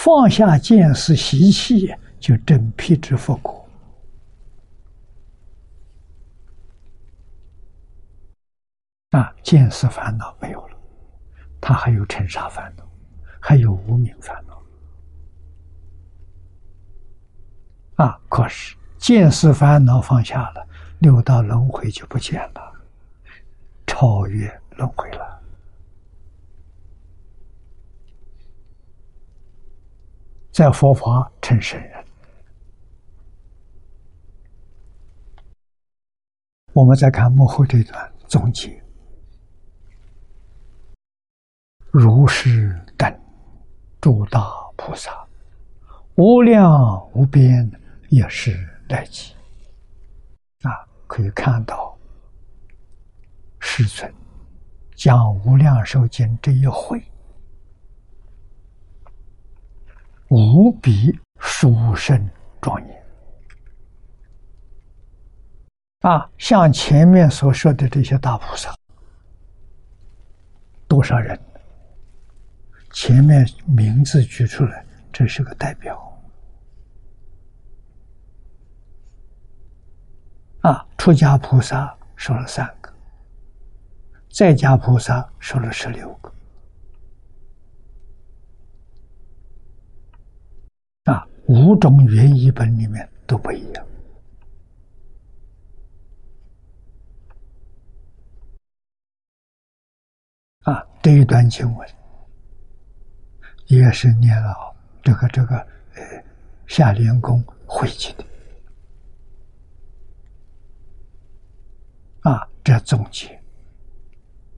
[0.00, 3.67] 放下见思习气，就证辟支佛果。
[9.10, 10.76] 啊，见思烦恼没有了，
[11.60, 12.86] 他还有尘沙烦恼，
[13.40, 14.62] 还有无名烦恼。
[18.04, 20.68] 啊，可是见思烦恼放下了，
[20.98, 22.74] 六道轮回就不见了。
[23.86, 25.42] 超越轮回了，
[30.52, 32.04] 在佛法成圣人。
[36.74, 38.80] 我们再看幕后这段总结：
[41.90, 43.20] 如是等
[44.00, 44.46] 诸大
[44.76, 45.26] 菩萨，
[46.16, 47.70] 无量无边，
[48.08, 49.34] 也是来集。
[50.62, 50.70] 啊，
[51.06, 51.96] 可以看到。
[53.60, 54.12] 师尊
[54.94, 57.02] 将《无量寿经》这一会，
[60.28, 62.28] 无比殊胜
[62.60, 63.04] 庄严
[66.00, 66.30] 啊！
[66.38, 68.74] 像前面所说的这些大菩萨，
[70.86, 71.38] 多少人？
[73.00, 76.20] 前面名字举出来，这是个代表
[80.62, 80.84] 啊！
[80.98, 82.92] 出家菩萨说了三个。
[84.28, 86.32] 在家菩萨说了十六个，
[91.04, 93.86] 啊，五种原译本里面都不一样，
[100.62, 101.88] 啊，这一段经文
[103.68, 104.54] 也是念了
[105.02, 105.56] 这个这个
[105.94, 106.24] 呃
[106.66, 108.24] 夏莲公回去的，
[112.30, 113.38] 啊，这总结。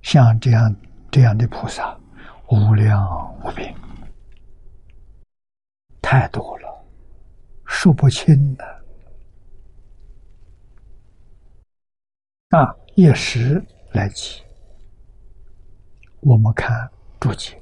[0.02, 0.74] 像这样
[1.10, 1.94] 这样的菩萨，
[2.48, 3.74] 无量无边，
[6.00, 6.84] 太多了，
[7.66, 8.64] 数不清的。
[12.48, 13.62] 啊，一时
[13.92, 14.42] 来起，
[16.20, 17.59] 我们看注解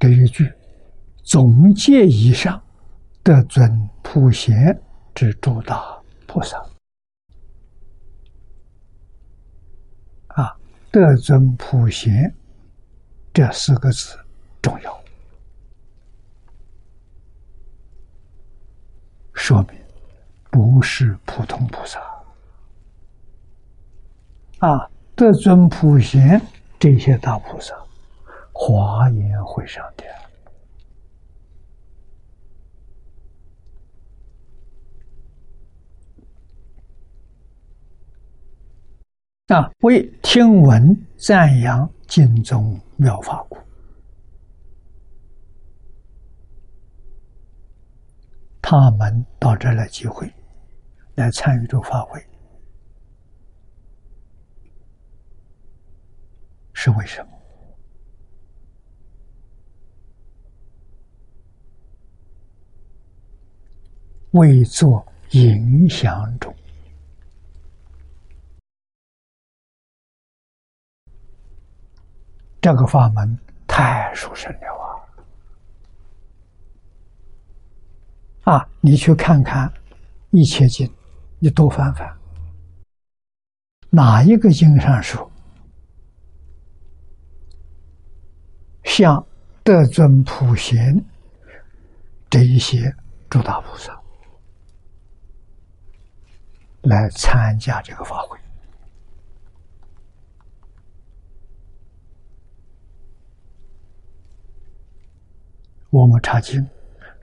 [0.00, 0.52] 这一句：
[1.22, 2.60] 总结以上，
[3.22, 4.76] 得尊普贤
[5.14, 5.96] 之诸大
[6.26, 6.60] 菩萨。
[10.92, 12.34] 得尊普贤
[13.32, 14.18] 这四个字
[14.60, 15.00] 重要，
[19.34, 19.80] 说明
[20.50, 22.00] 不是普通菩萨
[24.58, 24.90] 啊！
[25.14, 26.42] 得尊普贤
[26.76, 27.72] 这些大菩萨，
[28.62, 30.04] 华严会上的。
[39.56, 43.56] 啊，为听闻赞扬经中妙法故，
[48.60, 50.30] 他们到这来集会，
[51.14, 52.22] 来参与这个法会，
[56.74, 57.29] 是为什么？
[64.32, 66.54] 未作影响中。
[72.60, 74.68] 这个法门太殊胜了
[78.44, 78.54] 啊！
[78.54, 79.68] 啊，你去看看
[80.30, 80.86] 《一切经》，
[81.38, 82.18] 你多翻翻，
[83.88, 85.30] 哪一个经上说，
[88.84, 89.26] 像
[89.64, 91.02] 德尊普贤
[92.28, 92.94] 这一些
[93.28, 93.99] 诸大菩萨
[96.82, 98.38] 来参加这个法会？
[105.90, 106.64] 我们查经，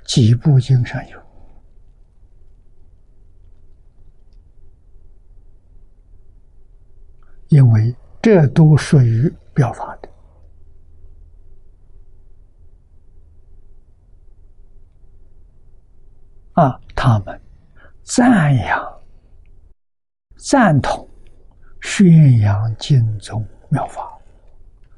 [0.06, 1.22] 几部经上有，
[7.48, 10.10] 因为这都属于表法的
[16.62, 17.40] 啊，他们
[18.04, 18.97] 赞扬、
[20.38, 21.08] 赞同、
[21.82, 24.08] 宣扬经宗妙法，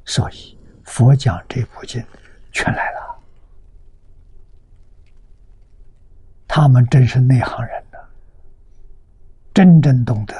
[0.05, 2.03] 所以佛讲这部经
[2.51, 2.99] 全来了。
[6.47, 7.97] 他们真是内行人呢，
[9.53, 10.35] 真正懂得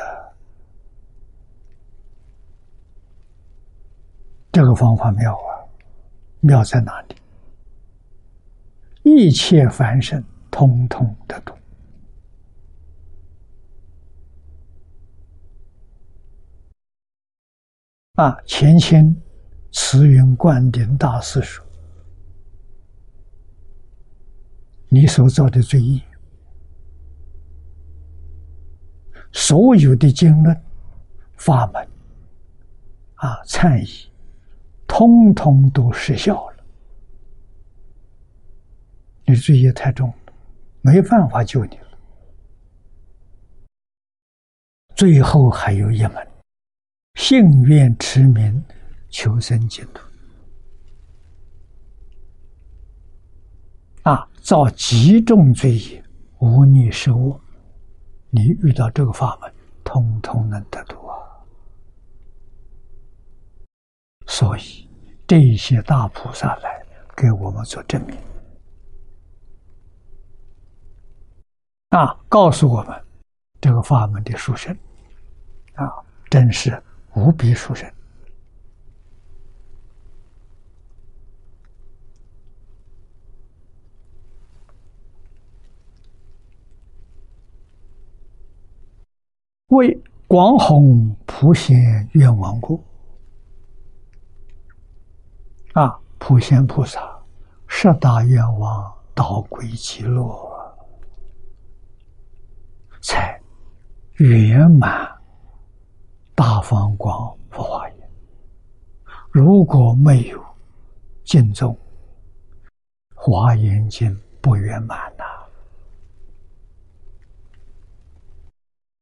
[4.51, 5.63] 这个方法妙啊！
[6.41, 7.15] 妙在哪里？
[9.03, 10.21] 一切凡圣
[10.51, 11.53] 通通的度
[18.19, 18.37] 啊！
[18.45, 19.15] 前清
[19.71, 21.65] 慈云灌顶大师说
[24.91, 26.01] ：“你所造的罪业，
[29.31, 30.61] 所有的经论、
[31.37, 31.81] 法门
[33.15, 34.11] 啊、忏仪，
[34.85, 36.57] 通通都失效了。”
[39.23, 40.33] 你罪业太重了，
[40.81, 41.87] 没办法救你了。
[44.93, 46.28] 最后还有一门，
[47.19, 48.63] 信愿持名，
[49.09, 50.01] 求生净土。
[54.03, 56.01] 啊，造极重罪业，
[56.39, 57.37] 无逆失恶，
[58.29, 61.19] 你遇到这个法门，通通能得度啊。
[64.25, 64.89] 所以
[65.27, 66.81] 这些大菩萨来
[67.17, 68.17] 给我们做证明。
[71.89, 73.05] 啊，告诉我们
[73.59, 74.73] 这个法门的殊胜，
[75.73, 75.83] 啊，
[76.29, 76.81] 真是
[77.15, 77.91] 无比殊胜。
[89.67, 92.83] 为广弘普贤愿王故，
[95.73, 96.99] 啊，普贤菩萨
[97.67, 100.47] 十大愿望导归极乐。
[103.01, 103.39] 才
[104.17, 105.18] 圆满
[106.39, 108.09] 大方广佛华严。
[109.29, 110.41] 如果没有
[111.25, 111.77] 敬重
[113.13, 115.25] 华严经，不圆满呐。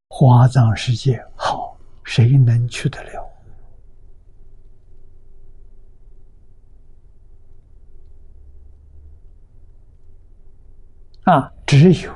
[0.09, 3.29] 华藏世界好，谁能去得了？
[11.25, 12.11] 啊，只有。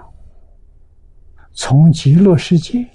[1.53, 2.89] 从极乐世界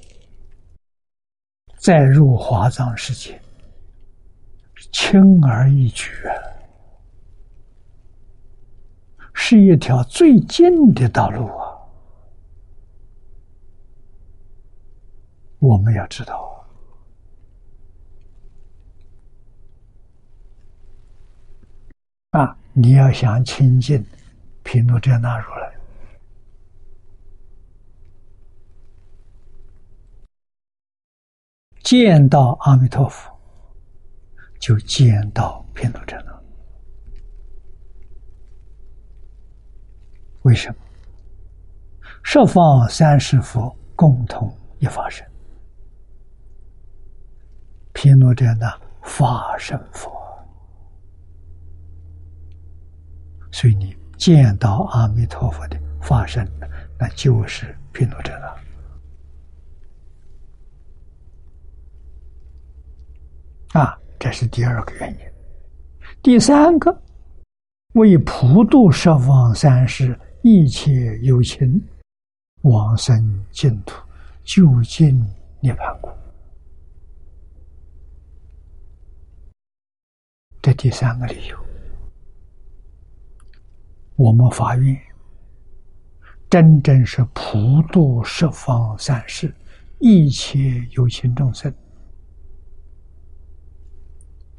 [1.77, 3.41] 再入华藏世界，
[4.91, 6.35] 轻而易举啊，
[9.33, 11.77] 是一条最近的道路啊！
[15.59, 16.67] 我们要知道
[22.31, 24.05] 啊，你要想亲近
[24.63, 25.66] 毗卢遮那如来。
[31.87, 33.33] 见到阿弥陀佛，
[34.59, 36.43] 就见到偏度者了。
[40.43, 40.77] 为什么？
[42.25, 45.25] 十方三世佛共同一法身，
[47.93, 48.67] 偏度者呢
[49.03, 50.11] 法身佛，
[53.53, 56.45] 所以你见到阿弥陀佛的法身，
[56.99, 58.66] 那就是偏度者了。
[63.73, 65.19] 啊，这是第二个原因。
[66.23, 67.03] 第三个，
[67.95, 71.83] 为普度十方三世一切有情
[72.63, 74.01] 往生净土，
[74.45, 75.25] 究竟
[75.61, 76.11] 涅槃故。
[80.63, 81.57] 这第三个理由，
[84.17, 84.99] 我们法院
[86.51, 89.55] 真正是普度十方三世
[90.01, 91.73] 一切有情众生。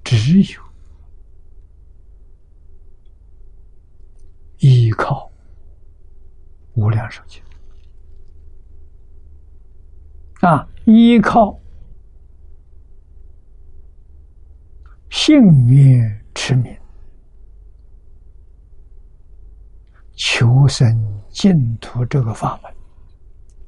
[0.10, 0.62] 只有
[4.60, 5.30] 依靠
[6.76, 7.44] 无量寿经
[10.40, 11.60] 啊，依靠
[15.10, 15.36] 幸
[15.68, 16.02] 运
[16.34, 16.74] 持名，
[20.16, 20.88] 求生
[21.28, 21.52] 净
[21.82, 22.74] 土这个法门，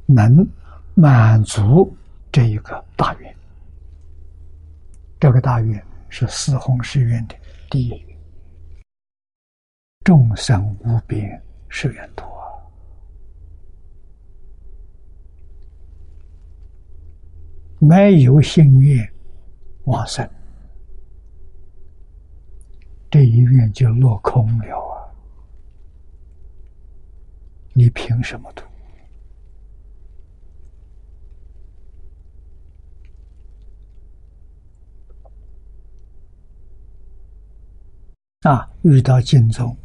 [0.06, 0.48] 能
[0.96, 1.94] 满足
[2.32, 3.36] 这一个大愿，
[5.20, 5.89] 这个大愿。
[6.10, 7.36] 是四弘誓愿的
[7.70, 8.06] 第一，
[10.04, 12.26] 众生无边誓愿多，
[17.80, 19.08] 没有心愿
[19.86, 20.28] 往生，
[23.10, 25.14] 这一愿就落空了啊！
[27.74, 28.64] 你凭什么读？
[38.50, 39.78] 啊，遇到经中，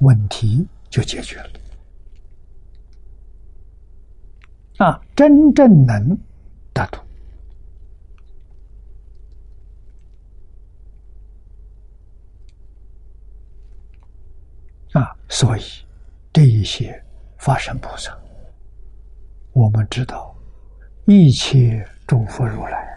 [0.00, 1.50] 问题就解决了。
[4.78, 6.18] 啊，真正能
[6.72, 6.98] 得度
[14.98, 15.62] 啊，所以
[16.32, 17.04] 这一些
[17.36, 18.18] 发生菩萨，
[19.52, 20.34] 我们知道
[21.04, 22.93] 一切诸佛如来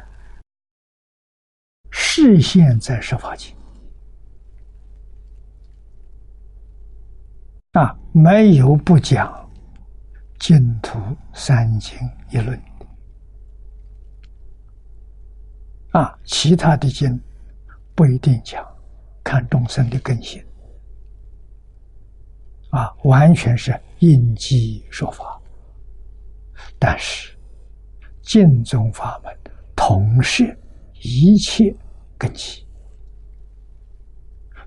[2.00, 3.52] 视现在十法界
[7.72, 9.50] 啊，没有不讲。
[10.38, 11.00] 净土
[11.34, 11.98] 三经
[12.30, 12.62] 一论
[15.90, 17.20] 啊，其他的经
[17.96, 18.64] 不一定讲，
[19.24, 20.40] 看众生的根性
[22.70, 25.42] 啊，完全是应机说法。
[26.78, 27.36] 但是
[28.22, 29.36] 净宗法门
[29.76, 30.56] 同是
[31.02, 31.76] 一切
[32.18, 32.66] 根基，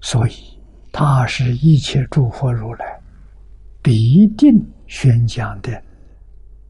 [0.01, 0.61] 所以
[0.93, 3.01] 它是一切诸佛如来
[3.83, 4.65] 必定。
[4.91, 5.81] 宣讲的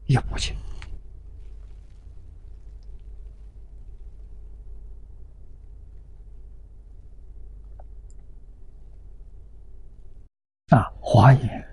[0.05, 0.55] 一部经
[10.69, 11.67] 啊，华严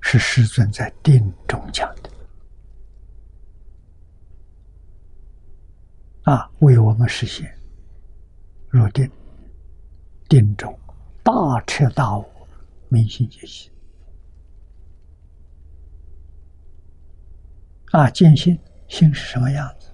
[0.00, 2.10] 是师尊在定中讲的
[6.22, 7.54] 啊，为我们实现
[8.72, 9.08] 入定
[10.30, 10.76] 定中
[11.22, 12.24] 大彻大悟，
[12.88, 13.70] 明心见性。
[17.90, 18.58] 啊，见性，
[18.88, 19.92] 心是什么样子？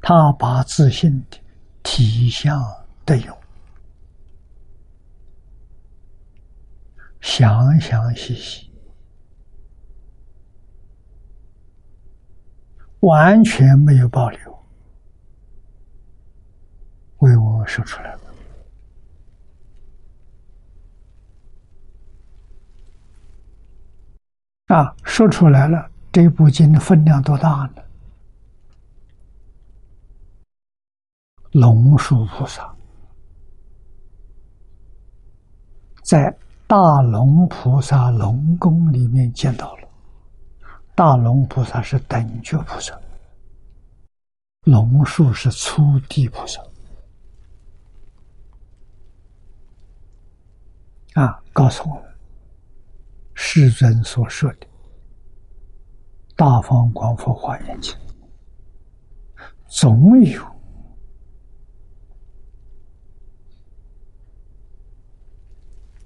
[0.00, 1.40] 他把自信的
[1.82, 2.62] 体相
[3.04, 3.36] 得用，
[7.20, 8.70] 详详细细，
[13.04, 14.38] 完全没有保留，
[17.18, 18.20] 为我说出来了。
[24.68, 27.82] 啊，说出来了，这部经的分量多大呢？
[31.52, 32.74] 龙树菩萨
[36.02, 36.36] 在
[36.66, 39.83] 大龙菩萨龙宫里面见到了，
[40.94, 42.98] 大龙菩萨是等觉菩萨，
[44.64, 46.62] 龙树是初地菩萨。
[51.14, 52.04] 啊，告诉我们。
[53.36, 54.58] 世尊所说的
[56.36, 57.92] 《大方广佛华严经》，
[59.66, 60.40] 总有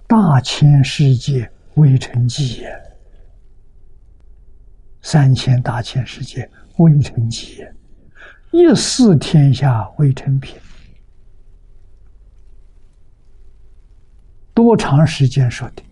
[0.06, 2.87] 大千世界微尘际也，
[5.00, 7.74] 三千大千世界微尘际也，
[8.50, 10.56] 一四天下未成品，
[14.52, 15.82] 多长时间说的？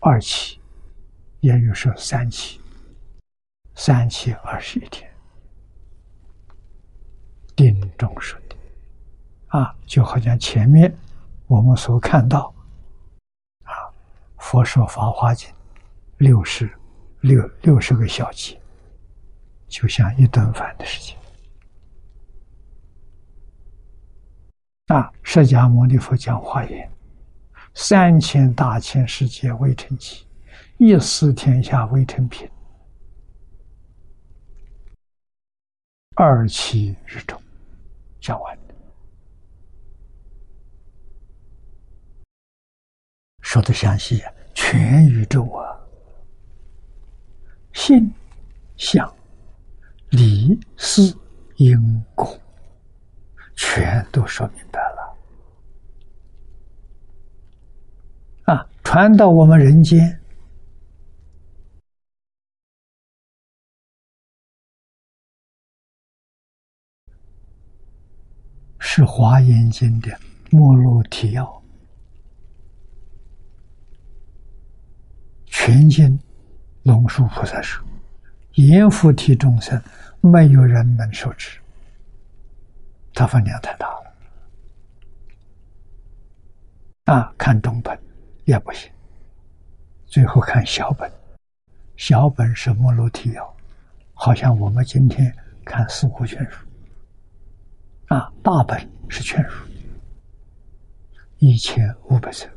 [0.00, 0.58] 二期，
[1.40, 2.60] 也有说三期，
[3.74, 5.10] 三期二十一天，
[7.54, 8.56] 定中说的，
[9.48, 10.94] 啊，就好像前面
[11.46, 12.52] 我们所看到，
[13.64, 13.72] 啊，
[14.38, 15.48] 佛说《法华经》
[16.18, 16.70] 六十
[17.22, 18.60] 六六十个小节，
[19.68, 21.16] 就像一顿饭的时间，
[24.88, 26.88] 啊，释迦牟尼佛讲华严。
[27.74, 30.26] 三千大千世界微尘起，
[30.76, 32.46] 一思天下微尘品，
[36.16, 37.40] 二七日中
[38.20, 38.58] 讲完，
[43.40, 45.80] 说的详细啊，全宇宙啊，
[47.72, 48.12] 性、
[48.76, 49.12] 相、
[50.10, 51.16] 理、事、
[51.56, 52.38] 因果，
[53.56, 55.16] 全都说明白了。
[58.44, 60.20] 啊，传到我们人间，
[68.78, 70.18] 是《华严经》的
[70.50, 71.62] 目录提要，
[75.46, 76.18] 全经
[76.82, 77.84] 龙树菩萨说
[78.56, 79.82] ：“阎浮提众生，
[80.20, 81.60] 没有人能受持。”
[83.14, 84.14] 它分量太大了。
[87.04, 87.98] 啊，看中本。
[88.44, 88.90] 也不行，
[90.04, 91.08] 最后看小本，
[91.96, 93.56] 小本是目录提要，
[94.14, 95.32] 好像我们今天
[95.64, 96.66] 看四库全书，
[98.08, 98.76] 啊，大本
[99.08, 99.64] 是全书，
[101.38, 102.48] 一千五百册，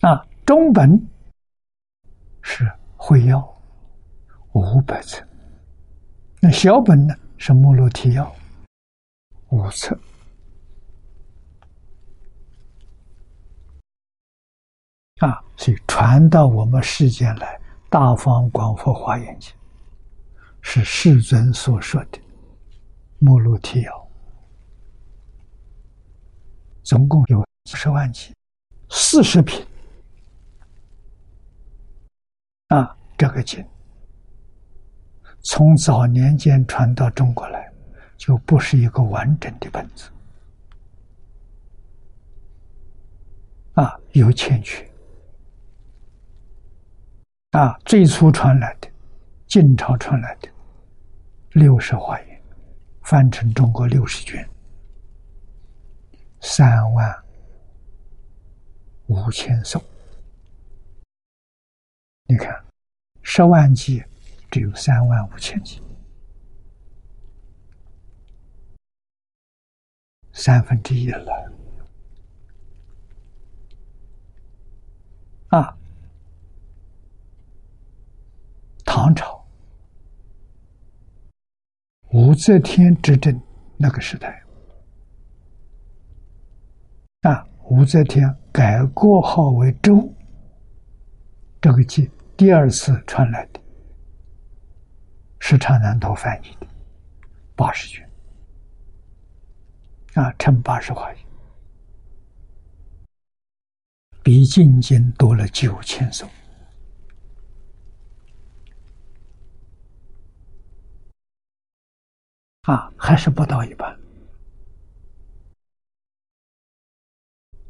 [0.00, 1.00] 啊，中本
[2.50, 2.66] 是
[2.96, 3.38] 会要
[4.54, 5.22] 五百册，
[6.40, 8.34] 那小本呢是目录提要。
[9.50, 9.94] 五册。
[15.18, 17.60] 啊，所以传到我们世间来，
[17.90, 19.52] 大方广佛华严经，
[20.62, 22.18] 是世尊所说的
[23.18, 24.08] 目录提要，
[26.82, 28.34] 总共有十万集，
[28.88, 29.67] 四十品。
[32.68, 33.64] 啊，这个经
[35.42, 37.72] 从早年间传到中国来，
[38.18, 40.10] 就不是一个完整的本子，
[43.72, 44.86] 啊，有欠缺。
[47.52, 48.90] 啊，最初传来的，
[49.46, 50.48] 晋朝传来的
[51.52, 52.42] 六十华严，
[53.04, 54.46] 翻成中国六十卷，
[56.42, 57.24] 三万
[59.06, 59.82] 五千首。
[62.30, 62.54] 你看，
[63.22, 64.04] 十万计
[64.50, 65.80] 只有三万五千集，
[70.32, 71.52] 三分之一了。
[75.48, 75.74] 啊。
[78.84, 79.46] 唐朝
[82.10, 83.40] 武则天执政
[83.76, 84.42] 那个时代，
[87.22, 90.12] 啊，武则天改国号为周，
[91.60, 93.60] 这个记第二次传来的，
[95.40, 96.68] 是长南头翻译的
[97.56, 98.08] 八十卷，
[100.14, 101.12] 啊，乘八十华
[104.22, 106.28] 比晋经多了九千首。
[112.62, 113.98] 啊，还是不到一半，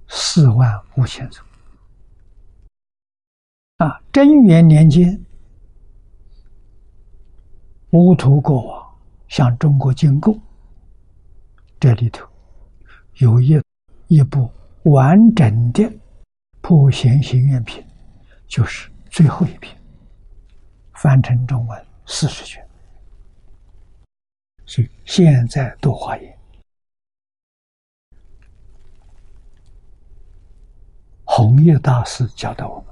[0.08, 1.42] 四万五千首。
[3.78, 5.24] 啊，贞元年间，
[7.90, 8.98] 乌图国王
[9.28, 10.36] 向中国进贡，
[11.78, 12.28] 这里头
[13.18, 13.62] 有一
[14.08, 14.50] 一部
[14.82, 15.84] 完整的
[16.60, 17.80] 《普贤行愿品》，
[18.48, 19.80] 就是最后一篇，
[20.94, 22.68] 翻成中文四十卷。
[24.66, 26.36] 所以现在都化严，
[31.24, 32.87] 弘一大师教导我们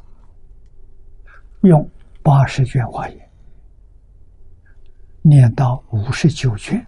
[1.67, 1.89] 用
[2.23, 3.31] 八十卷化严，
[5.23, 6.85] 念到五十九卷，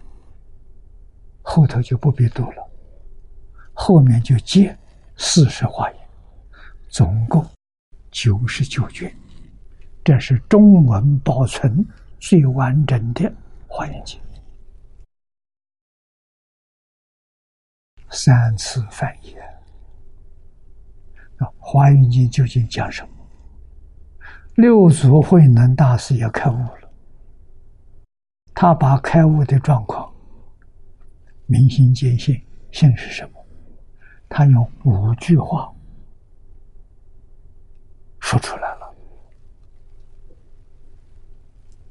[1.41, 2.69] 后头就不必读了，
[3.73, 4.77] 后面就接
[5.17, 6.09] 四十化严，
[6.87, 7.45] 总共
[8.11, 9.13] 九十九卷，
[10.03, 11.85] 这是中文保存
[12.19, 13.31] 最完整的
[13.67, 14.19] 华严经。
[18.11, 19.35] 三次翻译，
[21.37, 23.18] 啊，《华严经》究竟讲什么？
[24.59, 26.91] 六祖慧能大师也开悟了，
[28.53, 30.13] 他把开悟的状况
[31.45, 33.45] 明心见性，性是什么？
[34.27, 35.73] 他用五句话
[38.19, 38.95] 说出来了。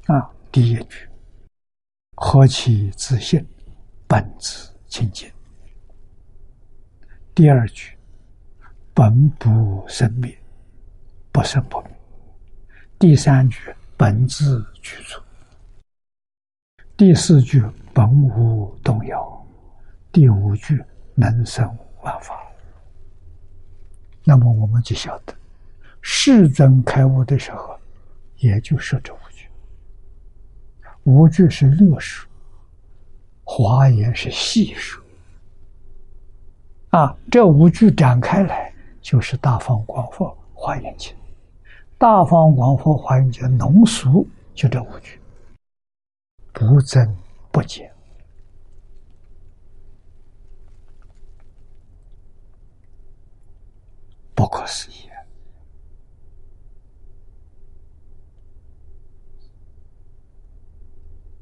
[0.09, 1.09] 啊，第一句：
[2.17, 3.43] 何其自信，
[4.07, 5.27] 本自清净。
[7.35, 7.97] 第二句，
[8.93, 10.39] 本不生灭，
[11.33, 11.98] 不生不灭。
[12.99, 15.21] 第三句，本自具足。
[16.97, 17.63] 第四句，
[17.95, 19.47] 本无动摇。
[20.11, 20.85] 第五句，
[21.15, 21.65] 能生
[22.03, 22.43] 万法。
[24.25, 25.33] 那么我们就晓得，
[26.03, 27.79] 世尊开悟的时候，
[28.39, 29.47] 也就说这五句。
[31.05, 32.29] 五句是略说，
[33.45, 35.01] 华严是细说。
[36.89, 41.13] 啊，这五句展开来就是《大方广佛华严经》，
[41.99, 45.21] 《大方广佛华严经》浓缩就这五句，
[46.53, 47.17] 不增
[47.51, 47.93] 不减，
[54.33, 54.95] 不可思议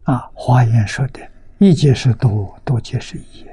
[0.04, 0.30] 啊！
[0.32, 1.20] 华严说的
[1.60, 3.44] “一即是多，多即是一”。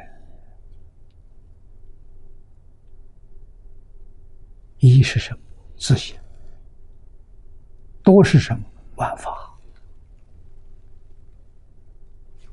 [4.79, 5.39] 一是什么？
[5.77, 6.15] 自信。
[8.03, 8.63] 多是什么？
[8.97, 9.31] 万法。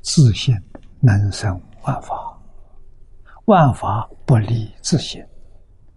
[0.03, 0.55] 自信
[1.01, 2.41] 能生万法，
[3.45, 5.23] 万法不离自信，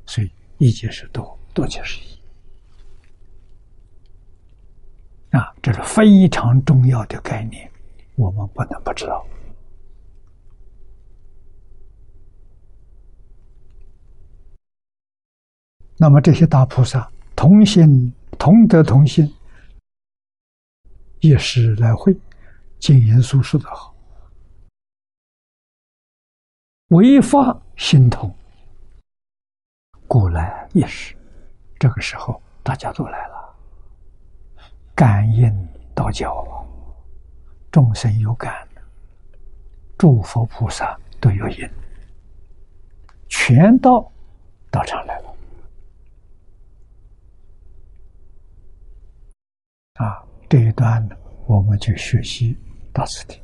[0.06, 2.04] 所以一即是多，多即是一。
[5.38, 7.72] 啊，这是非常重要的概念，
[8.16, 9.26] 我们不能不知道。
[15.98, 19.34] 那么这些大菩萨同心同德同心，
[21.24, 22.14] 一时来会，
[22.80, 23.95] 经言诉说的好。
[26.90, 28.30] 违法心痛，
[30.06, 31.16] 故来也是。
[31.80, 33.56] 这个时候，大家都来了，
[34.94, 35.50] 感应
[35.95, 36.45] 道教，
[37.72, 38.68] 众生有感，
[39.98, 41.70] 诸佛菩萨都有因，
[43.30, 44.12] 全到
[44.70, 45.36] 道场来了。
[49.94, 51.16] 啊，这一段呢，
[51.48, 52.56] 我们就学习
[52.94, 53.43] 到此地。